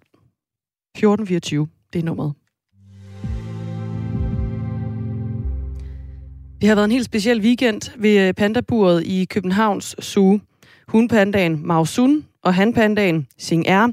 [0.96, 2.34] 1424, det er nummeret.
[6.62, 10.39] Det har været en helt speciel weekend ved øh, pandaburet i Københavns Zoo.
[10.88, 13.88] Hunpandaen Mausun og hanpandaen Sing Er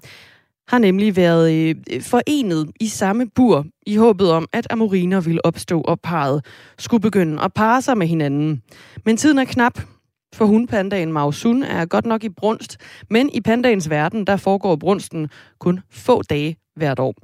[0.68, 5.44] har nemlig været øh, øh, forenet i samme bur i håbet om, at amoriner ville
[5.44, 6.44] opstå, og parret
[6.78, 8.62] skulle begynde at parre sig med hinanden.
[9.04, 9.80] Men tiden er knap,
[10.34, 12.76] for hundpandaen Mausun er godt nok i brunst,
[13.10, 17.14] men i pandaens verden, der foregår brunsten kun få dage hvert år.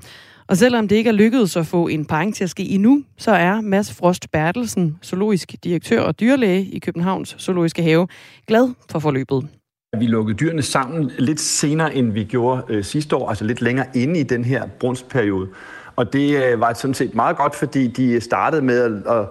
[0.48, 3.30] Og selvom det ikke er lykkedes at få en parring til at ske endnu, så
[3.30, 8.08] er Mads Frost Bertelsen, zoologisk direktør og dyrlæge i Københavns Zoologiske Have,
[8.46, 9.48] glad for forløbet.
[9.98, 13.86] Vi lukkede dyrene sammen lidt senere, end vi gjorde øh, sidste år, altså lidt længere
[13.94, 15.48] inde i den her brunstperiode.
[15.96, 19.26] Og det øh, var sådan set meget godt, fordi de startede med at, at,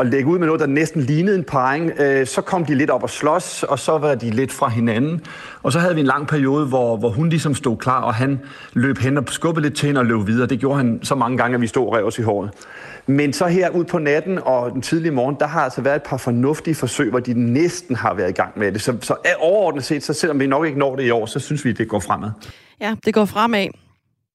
[0.00, 1.92] at lægge ud med noget, der næsten lignede en parring.
[2.00, 5.20] Øh, så kom de lidt op og slås, og så var de lidt fra hinanden.
[5.62, 8.40] Og så havde vi en lang periode, hvor, hvor hun ligesom stod klar, og han
[8.72, 10.46] løb hen og skubbede lidt til hende og løb videre.
[10.46, 12.50] Det gjorde han så mange gange, at vi stod og rev os i håret.
[13.06, 16.02] Men så her ud på natten og den tidlige morgen, der har altså været et
[16.02, 18.82] par fornuftige forsøg, hvor de næsten har været i gang med det.
[18.82, 21.64] Så, så overordnet set, så selvom vi nok ikke når det i år, så synes
[21.64, 22.30] vi, det går fremad.
[22.80, 23.68] Ja, det går fremad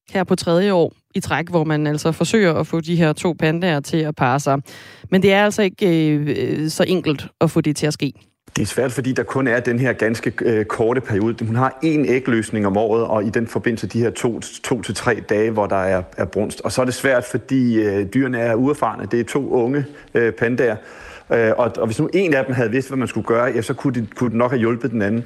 [0.09, 3.33] her på tredje år i træk, hvor man altså forsøger at få de her to
[3.39, 4.61] pandaer til at parre sig.
[5.11, 8.13] Men det er altså ikke øh, øh, så enkelt at få det til at ske.
[8.57, 11.45] Det er svært, fordi der kun er den her ganske øh, korte periode.
[11.45, 14.95] Hun har én ægløsning om året, og i den forbindelse de her to, to til
[14.95, 16.61] tre dage, hvor der er, er brunst.
[16.61, 19.07] Og så er det svært, fordi øh, dyrene er uerfarne.
[19.11, 20.75] Det er to unge øh, pandaer.
[21.33, 23.61] Øh, og, og hvis nu en af dem havde vidst, hvad man skulle gøre, ja,
[23.61, 25.25] så kunne det, kunne nok have hjulpet den anden.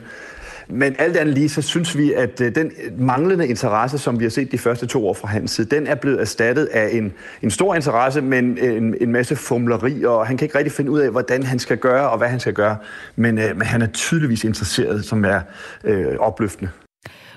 [0.72, 4.26] Men alt andet lige, så synes vi, at øh, den øh, manglende interesse, som vi
[4.26, 7.14] har set de første to år fra hans side, den er blevet erstattet af en,
[7.42, 10.92] en stor interesse, men øh, en, en masse fumleri, og han kan ikke rigtig finde
[10.92, 12.78] ud af, hvordan han skal gøre, og hvad han skal gøre.
[13.16, 15.42] Men, øh, men han er tydeligvis interesseret, som er
[15.84, 16.72] øh, opløftende.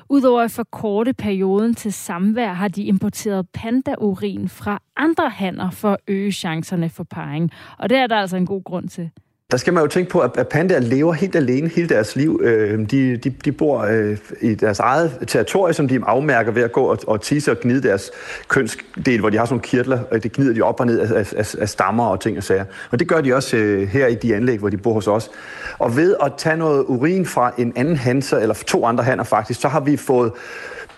[0.09, 5.97] Udover at forkorte perioden til samvær, har de importeret pandaurin fra andre hanner for at
[6.09, 7.51] øge chancerne for parring.
[7.79, 9.11] Og det er der altså en god grund til.
[9.51, 12.41] Der skal man jo tænke på, at pandaer lever helt alene hele deres liv.
[12.43, 16.73] Øhm, de, de, de bor øh, i deres eget territorie, som de afmærker ved at
[16.73, 18.11] gå og, og tisse og gnide deres
[18.49, 21.33] kønsdel, hvor de har sådan nogle kirtler, og det gnider de op og ned af,
[21.37, 22.65] af, af stammer og ting og sager.
[22.91, 25.31] Og det gør de også øh, her i de anlæg, hvor de bor hos os.
[25.79, 29.61] Og ved at tage noget urin fra en anden hanser, eller to andre hanner faktisk,
[29.61, 30.33] så har vi fået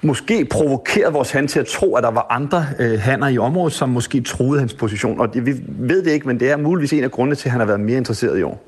[0.02, 3.72] måske provokeret vores han til at tro, at der var andre øh, hanner i området,
[3.72, 5.20] som måske troede hans position.
[5.20, 7.50] Og det, vi ved det ikke, men det er muligvis en af grundene til, at
[7.50, 8.64] han har været mere interesseret i år.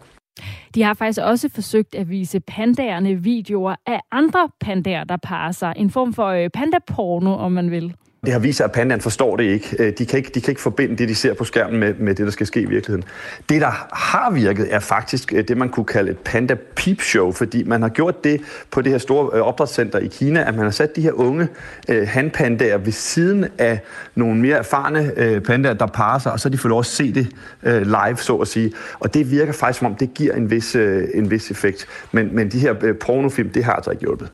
[0.74, 5.72] De har faktisk også forsøgt at vise pandaerne videoer af andre pandaer, der parer sig.
[5.76, 7.95] En form for øh, pandaporno, om man vil.
[8.25, 9.77] Det har vist sig, at pandaen forstår det ikke.
[9.79, 12.14] Øh, de kan ikke, de kan ikke forbinde det, de ser på skærmen med, med
[12.14, 13.05] det, der skal ske i virkeligheden.
[13.49, 17.33] Det, der har virket, er faktisk øh, det, man kunne kalde et panda peep show,
[17.33, 18.41] fordi man har gjort det
[18.71, 21.49] på det her store øh, opdrætscenter i Kina, at man har sat de her unge
[21.89, 23.81] øh, hanpandaer ved siden af
[24.14, 27.12] nogle mere erfarne øh, pandaer, der parer sig, og så de får lov at se
[27.12, 27.29] det
[27.62, 28.73] øh, live, så at sige.
[29.01, 31.87] Og det virker faktisk, som om det giver en vis, øh, en vis effekt.
[32.12, 34.29] Men, men de her øh, pornofilm, det har altså ikke hjulpet.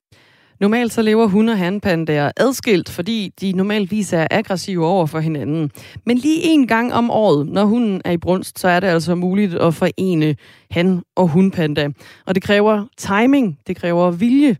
[0.64, 5.70] Normalt så lever hun og hanpandaer adskilt, fordi de normalvis er aggressive over for hinanden.
[6.06, 9.14] Men lige en gang om året, når hunden er i brunst, så er det altså
[9.14, 10.36] muligt at forene
[10.70, 11.88] han og hunpanda.
[12.26, 14.56] Og det kræver timing, det kræver vilje,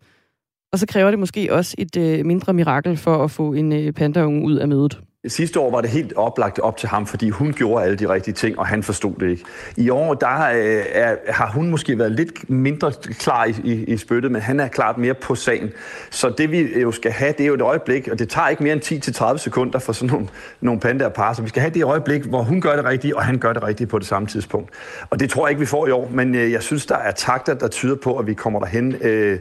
[0.73, 3.93] og så kræver det måske også et øh, mindre mirakel for at få en øh,
[3.93, 5.01] pandaunge ud af mødet.
[5.29, 8.35] Sidste år var det helt oplagt op til ham, fordi hun gjorde alle de rigtige
[8.35, 9.45] ting, og han forstod det ikke.
[9.77, 13.97] I år der øh, er, har hun måske været lidt mindre klar i, i, i
[13.97, 15.71] spyttet, men han er klart mere på sagen.
[16.11, 18.63] Så det vi jo skal have, det er jo et øjeblik, og det tager ikke
[18.63, 20.29] mere end 10-30 sekunder for sådan nogle,
[20.61, 23.25] nogle pandaer par, så vi skal have det øjeblik, hvor hun gør det rigtige, og
[23.25, 24.71] han gør det rigtige på det samme tidspunkt.
[25.11, 27.11] Og det tror jeg ikke, vi får i år, men øh, jeg synes, der er
[27.11, 29.39] takter, der tyder på, at vi kommer derhen øh,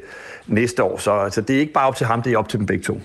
[0.48, 0.98] næste år.
[0.98, 2.84] Så altså, det er ikke bare op til ham, det er op til dem begge
[2.84, 3.00] to.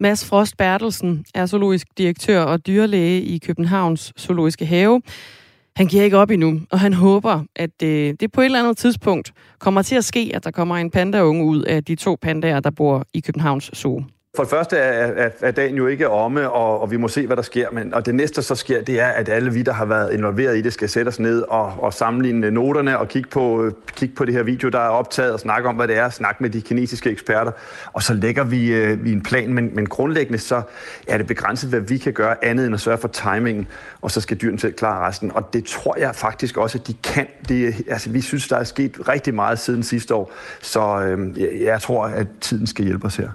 [0.00, 5.02] Mads Frost Bertelsen er zoologisk direktør og dyrlæge i Københavns Zoologiske Have.
[5.76, 8.76] Han giver ikke op endnu, og han håber, at det, det på et eller andet
[8.76, 12.60] tidspunkt kommer til at ske, at der kommer en pandaunge ud af de to pandaer,
[12.60, 14.04] der bor i Københavns Zoo.
[14.36, 17.26] For det første er, er, er dagen jo ikke omme, og, og vi må se,
[17.26, 17.70] hvad der sker.
[17.72, 20.58] Men, og det næste, så sker, det er, at alle vi, der har været involveret
[20.58, 24.24] i det, skal sætte os ned og, og sammenligne noterne og kigge på, kigge på
[24.24, 26.60] det her video, der er optaget, og snakke om, hvad det er, snakke med de
[26.60, 27.52] kinesiske eksperter.
[27.92, 30.62] Og så lægger vi, øh, vi en plan, men, men grundlæggende så
[31.08, 33.68] er det begrænset, hvad vi kan gøre andet end at sørge for timingen,
[34.00, 35.32] og så skal dyrene selv klare resten.
[35.34, 37.26] Og det tror jeg faktisk også, at de kan.
[37.48, 41.48] Det, altså, vi synes, der er sket rigtig meget siden sidste år, så øh, jeg,
[41.60, 43.28] jeg tror, at tiden skal hjælpe os her.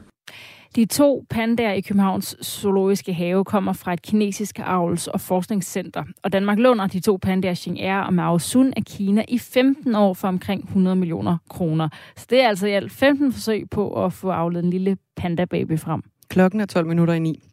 [0.75, 6.33] De to pandaer i Københavns Zoologiske Have kommer fra et kinesisk avls- og forskningscenter, og
[6.33, 10.27] Danmark låner de to pandaer Xing og Mao Sun af Kina i 15 år for
[10.27, 11.89] omkring 100 millioner kroner.
[12.15, 15.79] Så det er altså i alt 15 forsøg på at få afledt en lille panda-baby
[15.79, 16.01] frem.
[16.29, 17.43] Klokken er 12 minutter i 9.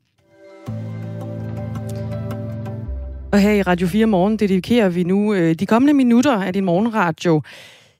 [3.32, 6.64] Og her i Radio 4 Morgen dedikerer vi nu øh, de kommende minutter af din
[6.64, 7.42] morgenradio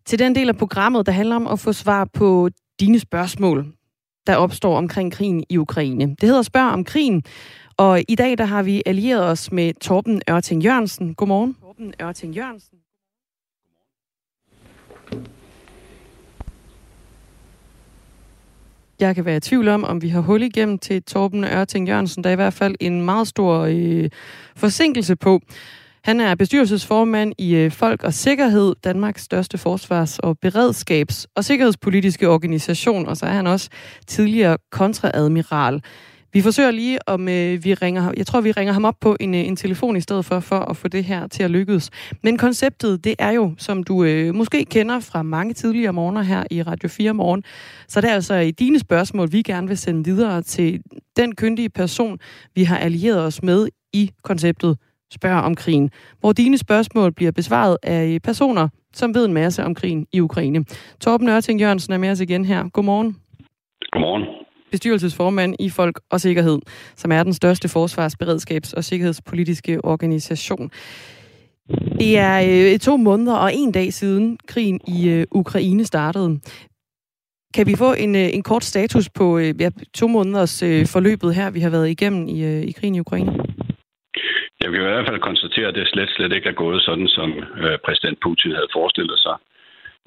[0.04, 2.48] til den del af programmet, der handler om at få svar på
[2.80, 3.66] dine spørgsmål
[4.26, 6.08] der opstår omkring krigen i Ukraine.
[6.20, 7.22] Det hedder Spørg om krigen,
[7.76, 11.14] og i dag der har vi allieret os med Torben Ørting Jørgensen.
[11.14, 11.56] Godmorgen.
[11.60, 12.78] Torben Ørting Jørgensen.
[19.00, 22.24] Jeg kan være i tvivl om, om vi har hul igennem til Torben Ørting Jørgensen.
[22.24, 24.10] Der er i hvert fald en meget stor øh,
[24.56, 25.40] forsinkelse på.
[26.04, 32.28] Han er bestyrelsesformand i øh, Folk og Sikkerhed, Danmarks største forsvars- og beredskabs- og sikkerhedspolitiske
[32.28, 33.68] organisation, og så er han også
[34.06, 35.82] tidligere kontraadmiral.
[36.32, 39.34] Vi forsøger lige, om øh, vi ringer, jeg tror, vi ringer ham op på en,
[39.34, 41.90] øh, en telefon i stedet for, for at få det her til at lykkes.
[42.22, 46.44] Men konceptet, det er jo, som du øh, måske kender fra mange tidligere morgener her
[46.50, 47.44] i Radio 4 Morgen,
[47.88, 50.82] så det er altså i dine spørgsmål, vi gerne vil sende videre til
[51.16, 52.18] den kyndige person,
[52.54, 54.76] vi har allieret os med i konceptet
[55.12, 55.90] spørger om krigen,
[56.20, 60.64] hvor dine spørgsmål bliver besvaret af personer, som ved en masse om krigen i Ukraine.
[61.00, 62.68] Torben Ørting Jørgensen er med os igen her.
[62.68, 63.16] Godmorgen.
[63.92, 64.22] Godmorgen.
[64.70, 66.58] bestyrelsesformand i Folk og Sikkerhed,
[66.96, 70.70] som er den største forsvarsberedskabs- og sikkerhedspolitiske organisation.
[71.98, 76.40] Det er øh, to måneder og en dag siden krigen i øh, Ukraine startede.
[77.54, 81.34] Kan vi få en, øh, en kort status på øh, ja, to måneders øh, forløbet
[81.34, 83.32] her, vi har været igennem i, øh, i krigen i Ukraine?
[84.62, 87.28] Jeg vil i hvert fald konstatere, at det slet, slet ikke er gået sådan, som
[87.62, 89.36] øh, præsident Putin havde forestillet sig.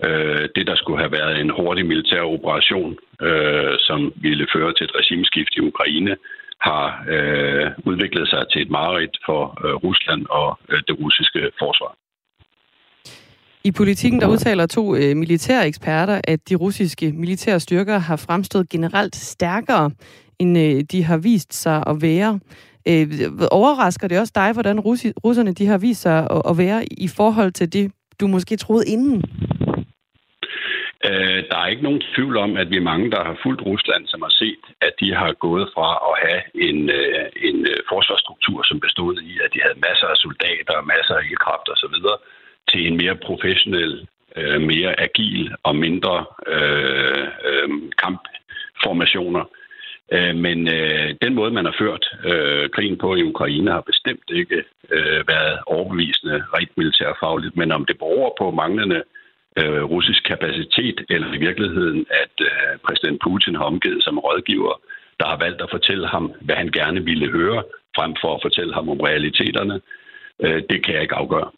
[0.07, 2.91] Øh, det, der skulle have været en hurtig militær operation,
[3.27, 6.13] øh, som ville føre til et regimeskift i Ukraine,
[6.69, 6.85] har
[7.15, 11.91] øh, udviklet sig til et mareridt for øh, Rusland og øh, det russiske forsvar.
[13.63, 18.69] I politikken der udtaler to øh, militære eksperter, at de russiske militære styrker har fremstået
[18.69, 19.91] generelt stærkere,
[20.39, 22.39] end øh, de har vist sig at være.
[22.89, 23.07] Øh,
[23.51, 27.07] overrasker det også dig, hvordan russi- russerne de har vist sig at, at være i
[27.07, 29.23] forhold til det, du måske troede inden?
[31.07, 34.07] Øh, der er ikke nogen tvivl om, at vi er mange, der har fulgt Rusland,
[34.07, 38.63] som har set, at de har gået fra at have en, øh, en øh, forsvarsstruktur,
[38.63, 41.97] som bestod i, at de havde masser af soldater, masser af ildkraft osv.,
[42.69, 47.69] til en mere professionel, øh, mere agil og mindre øh, øh,
[48.03, 49.43] kampformationer.
[49.49, 49.64] Øh,
[50.11, 54.29] Øh, men øh, den måde, man har ført øh, krigen på i Ukraine, har bestemt
[54.29, 59.03] ikke øh, været overbevisende rent militærfagligt, men om det beror på manglende
[59.59, 64.81] øh, russisk kapacitet, eller i virkeligheden, at øh, præsident Putin har omgivet som rådgiver,
[65.19, 67.63] der har valgt at fortælle ham, hvad han gerne ville høre,
[67.95, 69.81] frem for at fortælle ham om realiteterne,
[70.43, 71.49] øh, det kan jeg ikke afgøre.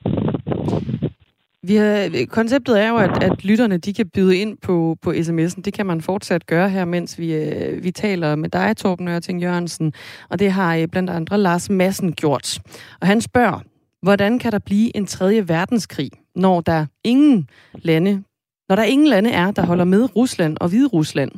[1.67, 5.61] Vi har, konceptet er jo, at, at lytterne de kan byde ind på, på sms'en.
[5.61, 9.41] Det kan man fortsat gøre her, mens vi, øh, vi taler med dig, Torben Ørting
[9.41, 9.93] Jørgensen.
[10.29, 12.59] Og det har øh, blandt andre Lars Madsen gjort.
[13.01, 13.59] Og han spørger,
[14.01, 18.23] hvordan kan der blive en tredje verdenskrig, når der ingen lande,
[18.69, 21.31] når der ingen lande er, der holder med Rusland og Hvide Rusland?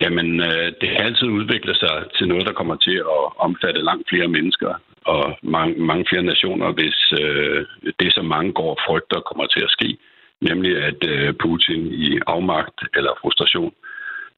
[0.00, 4.08] Jamen, øh, det kan altid udvikle sig til noget, der kommer til at omfatte langt
[4.08, 4.74] flere mennesker
[5.14, 7.66] og mange, mange flere nationer, hvis øh,
[8.00, 9.98] det, som mange går og frygter, kommer til at ske.
[10.40, 13.72] Nemlig, at øh, Putin i afmagt eller frustration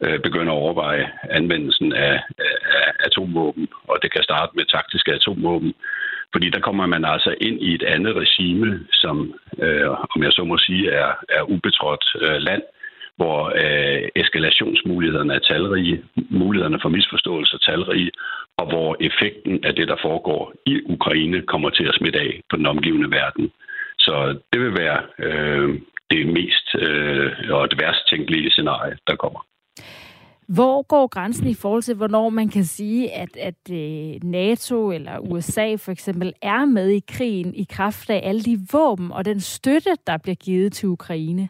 [0.05, 2.17] øh, begynder at overveje anvendelsen af,
[2.47, 5.75] af, af atomvåben, og det kan starte med taktiske atomvåben,
[6.33, 10.45] fordi der kommer man altså ind i et andet regime, som, øh, om jeg så
[10.45, 12.63] må sige, er, er ubetrådt øh, land,
[13.21, 18.11] hvor øh, eskalationsmulighederne er talrige, mulighederne for misforståelse er talrige,
[18.59, 22.57] og hvor effekten af det, der foregår i Ukraine, kommer til at smitte af på
[22.57, 23.51] den omgivende verden.
[23.99, 24.15] Så
[24.53, 25.69] det vil være øh,
[26.11, 29.41] det mest øh, og det værst tænkelige scenarie, der kommer.
[30.49, 35.19] Hvor går grænsen i forhold til, hvornår man kan sige, at, at øh, NATO eller
[35.19, 39.41] USA for eksempel er med i krigen i kraft af alle de våben og den
[39.41, 41.49] støtte, der bliver givet til Ukraine?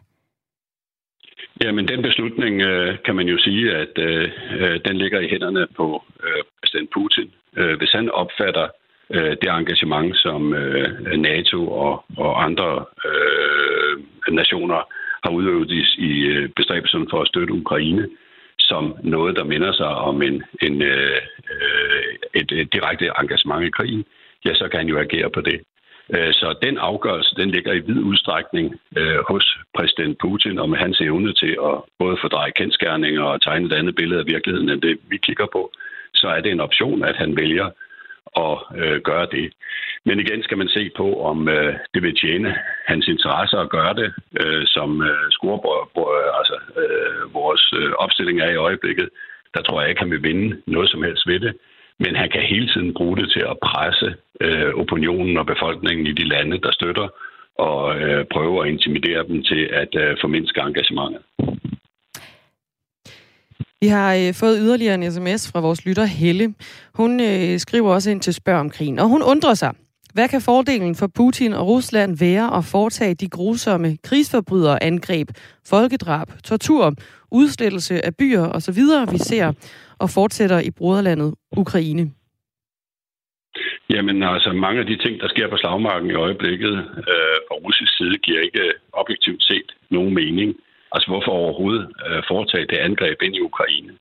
[1.63, 5.67] Jamen, den beslutning øh, kan man jo sige, at øh, øh, den ligger i hænderne
[5.77, 7.31] på øh, præsident Putin.
[7.57, 8.67] Øh, hvis han opfatter
[9.13, 13.93] øh, det engagement, som øh, NATO og, og andre øh,
[14.33, 14.81] nationer
[15.23, 18.07] har udøvet i, i øh, bestræbelsen for at støtte Ukraine,
[18.59, 21.17] som noget, der minder sig om en, en, øh,
[21.53, 24.03] øh, et, et direkte engagement i krigen,
[24.45, 25.61] ja, så kan han jo agere på det.
[26.15, 30.77] Øh, så den afgørelse, den ligger i vid udstrækning øh, hos præsident Putin, og med
[30.77, 34.81] hans evne til at både fordreje kendskærninger og tegne et andet billede af virkeligheden, end
[34.81, 35.71] det vi kigger på,
[36.13, 37.69] så er det en option, at han vælger
[38.37, 39.53] at øh, gøre det.
[40.05, 42.55] Men igen skal man se på, om øh, det vil tjene
[42.85, 48.41] hans interesse at gøre det, øh, som øh, scorebord, øh, altså øh, vores øh, opstilling
[48.41, 49.09] er i øjeblikket.
[49.53, 51.53] Der tror jeg ikke, han vil vinde noget som helst ved det
[52.03, 54.07] men han kan hele tiden bruge det til at presse
[54.45, 57.07] øh, opinionen og befolkningen i de lande, der støtter,
[57.67, 61.21] og øh, prøve at intimidere dem til at øh, formindske engagementet.
[63.81, 66.53] Vi har øh, fået yderligere en sms fra vores lytter Helle.
[66.93, 69.73] Hun øh, skriver også ind til spørg om krigen, og hun undrer sig.
[70.13, 75.27] Hvad kan fordelen for Putin og Rusland være at foretage de grusomme krigsforbryderangreb,
[75.69, 76.93] folkedrab, tortur,
[77.31, 78.81] udslettelse af byer osv.,
[79.13, 79.53] vi ser
[79.99, 82.11] og fortsætter i broderlandet Ukraine?
[83.89, 86.73] Jamen altså, mange af de ting, der sker på slagmarken i øjeblikket
[87.11, 90.55] øh, fra russisk side, giver ikke objektivt set nogen mening.
[90.91, 93.91] Altså, hvorfor overhovedet øh, foretage det angreb ind i Ukraine?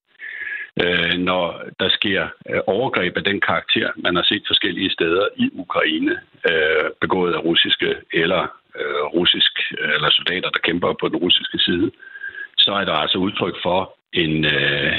[0.85, 5.51] Øh, når der sker øh, overgreb af den karakter, man har set forskellige steder i
[5.53, 6.13] Ukraine,
[6.51, 8.43] øh, begået af russiske eller
[8.81, 9.53] øh, russisk
[9.95, 11.91] eller soldater, der kæmper på den russiske side,
[12.59, 14.93] så er der altså udtryk for en, øh,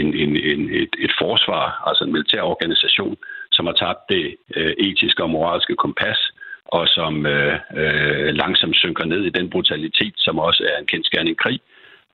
[0.00, 3.16] en, en, en, et, et forsvar, altså en militær organisation,
[3.52, 6.30] som har tabt det øh, etiske og moralske kompas,
[6.64, 11.36] og som øh, øh, langsomt synker ned i den brutalitet, som også er en kendskærning
[11.38, 11.60] krig,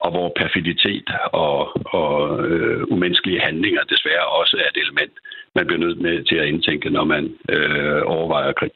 [0.00, 1.58] og hvor perfiditet og,
[1.98, 5.12] og øh, umenneskelige handlinger desværre også er et element,
[5.54, 8.70] man bliver nødt med til at indtænke, når man øh, overvejer krig.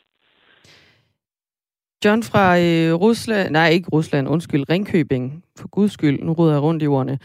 [2.05, 6.63] John fra øh, Rusland, nej ikke Rusland, undskyld, Ringkøbing, for guds skyld, nu rydder jeg
[6.63, 7.19] rundt i ordene.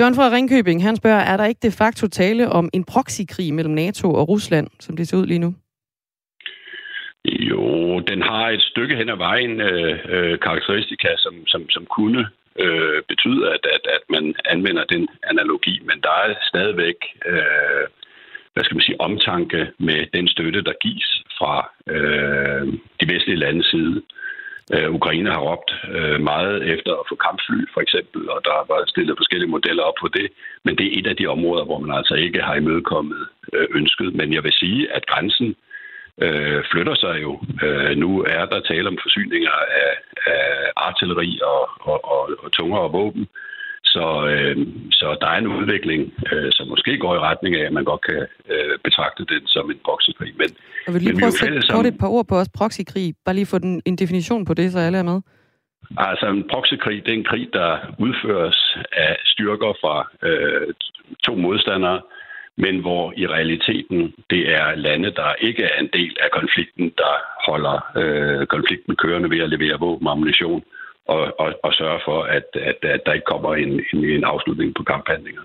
[0.00, 3.74] John fra Ringkøbing, han spørger, er der ikke de facto tale om en proxykrig mellem
[3.74, 5.54] NATO og Rusland, som det ser ud lige nu?
[7.24, 12.28] Jo, den har et stykke hen ad vejen øh, øh, karakteristika, som, som, som kunne
[12.58, 17.86] øh, betyde, at, at, at man anvender den analogi, men der er stadigvæk øh,
[18.56, 21.54] hvad skal man sige, omtanke med den støtte, der gives fra
[21.94, 22.66] øh,
[23.00, 24.02] de vestlige landes side.
[24.74, 28.66] Øh, Ukraine har råbt øh, meget efter at få kampfly, for eksempel, og der har
[28.72, 30.26] været stillet forskellige modeller op på det.
[30.64, 34.14] Men det er et af de områder, hvor man altså ikke har imødekommet øh, ønsket.
[34.14, 35.56] Men jeg vil sige, at grænsen
[36.24, 37.40] øh, flytter sig jo.
[37.62, 39.92] Øh, nu er der tale om forsyninger af,
[40.26, 40.46] af
[40.76, 43.26] artilleri og, og, og, og tungere våben.
[43.84, 44.56] Så, øh,
[44.90, 46.02] så der er en udvikling,
[46.32, 49.70] øh, som måske går i retning af, at man godt kan øh, betragte den som
[49.70, 50.32] en proxykrig.
[50.38, 50.48] Men,
[50.86, 53.14] jeg vil lige men prøve at sætte et par ord på os proxykrig.
[53.24, 55.20] Bare lige få den, en definition på det, så alle er med.
[55.96, 59.96] Altså en proxykrig, det er en krig, der udføres af styrker fra
[60.28, 60.74] øh,
[61.24, 62.00] to modstandere,
[62.56, 67.12] men hvor i realiteten det er lande, der ikke er en del af konflikten, der
[67.46, 70.64] holder øh, konflikten kørende ved at levere våben og ammunition
[71.06, 74.74] og, og, og sørge for, at, at, at der ikke kommer en, en, en afslutning
[74.74, 75.42] på kamphandlinger.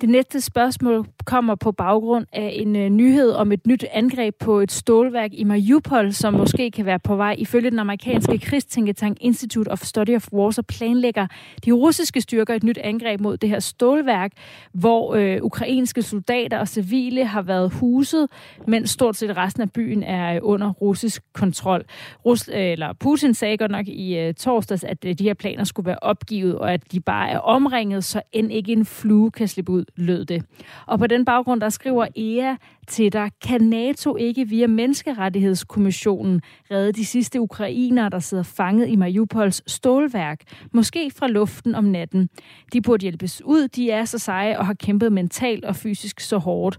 [0.00, 4.60] Det næste spørgsmål kommer på baggrund af en øh, nyhed om et nyt angreb på
[4.60, 7.34] et stålværk i Mariupol, som måske kan være på vej.
[7.38, 11.26] Ifølge den amerikanske krigstænketank Institute of Study of War, så planlægger
[11.64, 14.32] de russiske styrker et nyt angreb mod det her stålværk,
[14.72, 18.28] hvor øh, ukrainske soldater og civile har været huset,
[18.66, 21.84] mens stort set resten af byen er øh, under russisk kontrol.
[22.24, 25.64] Rus, øh, eller Putin sagde godt nok i øh, torsdags, at øh, de her planer
[25.64, 29.48] skulle være opgivet, og at de bare er omringet, så end ikke en flue kan
[29.48, 30.44] slippe ud lød det.
[30.86, 32.56] Og på den baggrund, der skriver EA
[32.86, 38.96] til dig, kan NATO ikke via Menneskerettighedskommissionen redde de sidste ukrainere, der sidder fanget i
[38.96, 40.40] Mariupols stålværk,
[40.72, 42.28] måske fra luften om natten.
[42.72, 46.38] De burde hjælpes ud, de er så seje og har kæmpet mentalt og fysisk så
[46.38, 46.78] hårdt.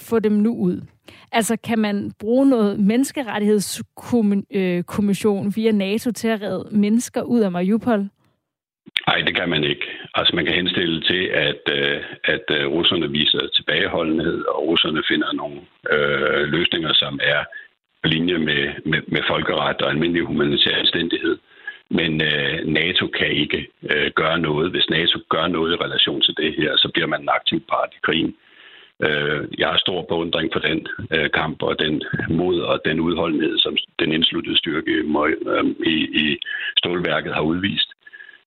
[0.00, 0.80] Få dem nu ud.
[1.32, 7.52] Altså, kan man bruge noget menneskerettighedskommission øh, via NATO til at redde mennesker ud af
[7.52, 8.08] Mariupol?
[9.06, 9.86] Nej, det kan man ikke.
[10.14, 15.32] Altså man kan henstille til, at, øh, at øh, russerne viser tilbageholdenhed, og russerne finder
[15.32, 15.60] nogle
[15.92, 17.44] øh, løsninger, som er
[18.02, 21.38] på linje med, med, med folkeret og almindelig humanitær anstændighed.
[21.90, 24.70] Men øh, NATO kan ikke øh, gøre noget.
[24.70, 27.90] Hvis NATO gør noget i relation til det her, så bliver man en aktiv part
[27.92, 28.34] i krigen.
[29.06, 33.58] Øh, jeg har stor beundring for den øh, kamp og den mod og den udholdenhed,
[33.58, 36.36] som den indsluttede styrke øh, i, i
[36.76, 37.93] stålværket har udvist.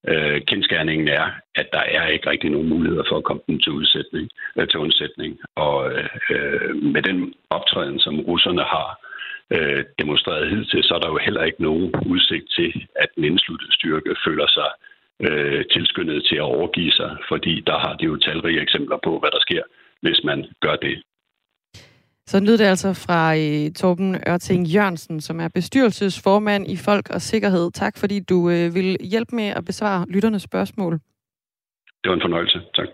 [0.08, 1.26] Øh, kendskærningen er,
[1.56, 4.80] at der er ikke rigtig nogen muligheder for at komme den til, udsætning, øh, til
[4.80, 5.40] undsætning.
[5.56, 9.00] Og øh, øh, med den optræden, som russerne har
[9.56, 13.74] øh, demonstreret hidtil, så er der jo heller ikke nogen udsigt til, at den indsluttede
[13.74, 14.70] styrke føler sig
[15.28, 19.32] øh, tilskyndet til at overgive sig, fordi der har de jo talrige eksempler på, hvad
[19.32, 19.64] der sker,
[20.02, 21.04] hvis man gør det.
[22.28, 27.22] Så lyder det altså fra uh, Torben Ørting Jørgensen, som er bestyrelsesformand i Folk og
[27.22, 27.72] Sikkerhed.
[27.72, 30.94] Tak fordi du uh, vil hjælpe med at besvare lytternes spørgsmål.
[32.02, 32.60] Det var en fornøjelse.
[32.76, 32.88] Tak.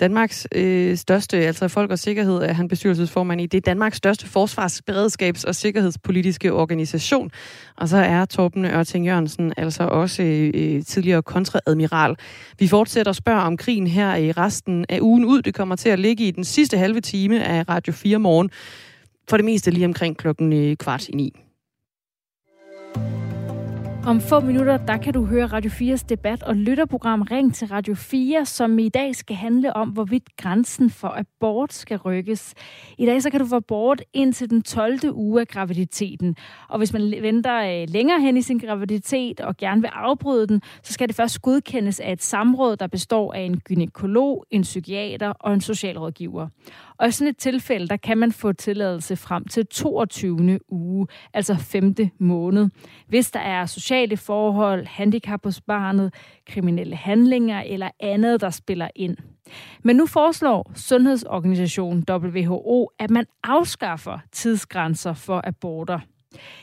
[0.00, 3.46] Danmarks øh, største, altså Folk og Sikkerhed, er han bestyrelsesformand i.
[3.46, 7.30] Det er Danmarks største forsvarsberedskabs- og sikkerhedspolitiske organisation.
[7.76, 12.16] Og så er Torben Ørting Jørgensen altså også øh, øh tidligere kontraadmiral.
[12.58, 15.42] Vi fortsætter at spørge om krigen her i resten af ugen ud.
[15.42, 18.50] Det kommer til at ligge i den sidste halve time af Radio 4 morgen.
[19.28, 21.43] For det meste lige omkring klokken øh, kvart i ni.
[24.06, 27.94] Om få minutter, der kan du høre Radio 4's debat og lytterprogram Ring til Radio
[27.94, 32.54] 4, som i dag skal handle om, hvorvidt grænsen for abort skal rykkes.
[32.98, 34.98] I dag så kan du få abort indtil den 12.
[35.12, 36.36] uge af graviditeten.
[36.68, 40.62] Og hvis man venter øh, længere hen i sin graviditet og gerne vil afbryde den,
[40.82, 45.28] så skal det først godkendes af et samråd, der består af en gynekolog, en psykiater
[45.28, 46.48] og en socialrådgiver.
[46.98, 50.58] Og i sådan et tilfælde, der kan man få tilladelse frem til 22.
[50.68, 51.94] uge, altså 5.
[52.18, 52.68] måned.
[53.08, 56.14] Hvis der er sociale forhold, handicap hos barnet,
[56.46, 59.16] kriminelle handlinger eller andet, der spiller ind.
[59.82, 65.98] Men nu foreslår Sundhedsorganisationen WHO, at man afskaffer tidsgrænser for aborter.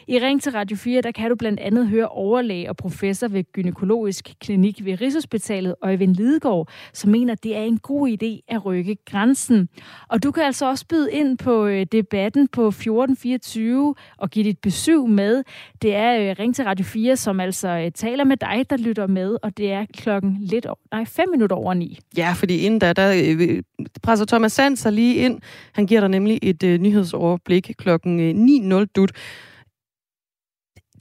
[0.08, 3.44] I Ring til Radio 4, der kan du blandt andet høre overlæge og professor ved
[3.54, 8.98] gynækologisk klinik ved Rigshospitalet, Øjvind Lidegaard, som mener, det er en god idé at rykke
[9.06, 9.70] grænsen.
[10.08, 14.60] Og du kan altså også byde ind på øh, debatten på 1424 og give dit
[14.60, 15.44] besøg med.
[15.82, 19.08] Det er øh, Ring til Radio 4, som altså øh, taler med dig, der lytter
[19.08, 22.00] med, og det er klokken lidt over, nej, fem minutter over ni.
[22.18, 23.62] Ja, fordi inden da, der
[24.04, 25.40] presser Thomas Sand sig lige ind.
[25.72, 29.12] Han giver dig nemlig et øh, nyhedsoverblik klokken 9.00 dut.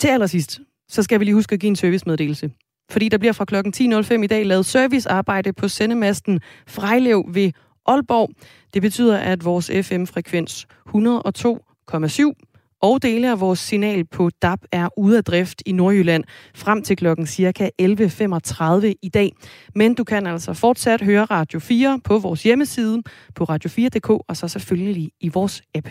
[0.01, 2.51] Til allersidst, så skal vi lige huske at give en servicemeddelelse.
[2.91, 7.53] Fordi der bliver fra klokken 10.05 i dag lavet servicearbejde på sendemasten Frejlev ved
[7.87, 8.31] Aalborg.
[8.75, 15.17] Det betyder, at vores FM-frekvens 102,7 og dele af vores signal på DAB er ude
[15.17, 16.25] af drift i Nordjylland
[16.55, 19.33] frem til klokken cirka 11.35 i dag.
[19.75, 23.03] Men du kan altså fortsat høre Radio 4 på vores hjemmeside
[23.35, 25.89] på radio4.dk og så selvfølgelig i vores app.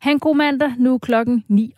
[0.00, 1.74] Han god mandag nu klokken 9.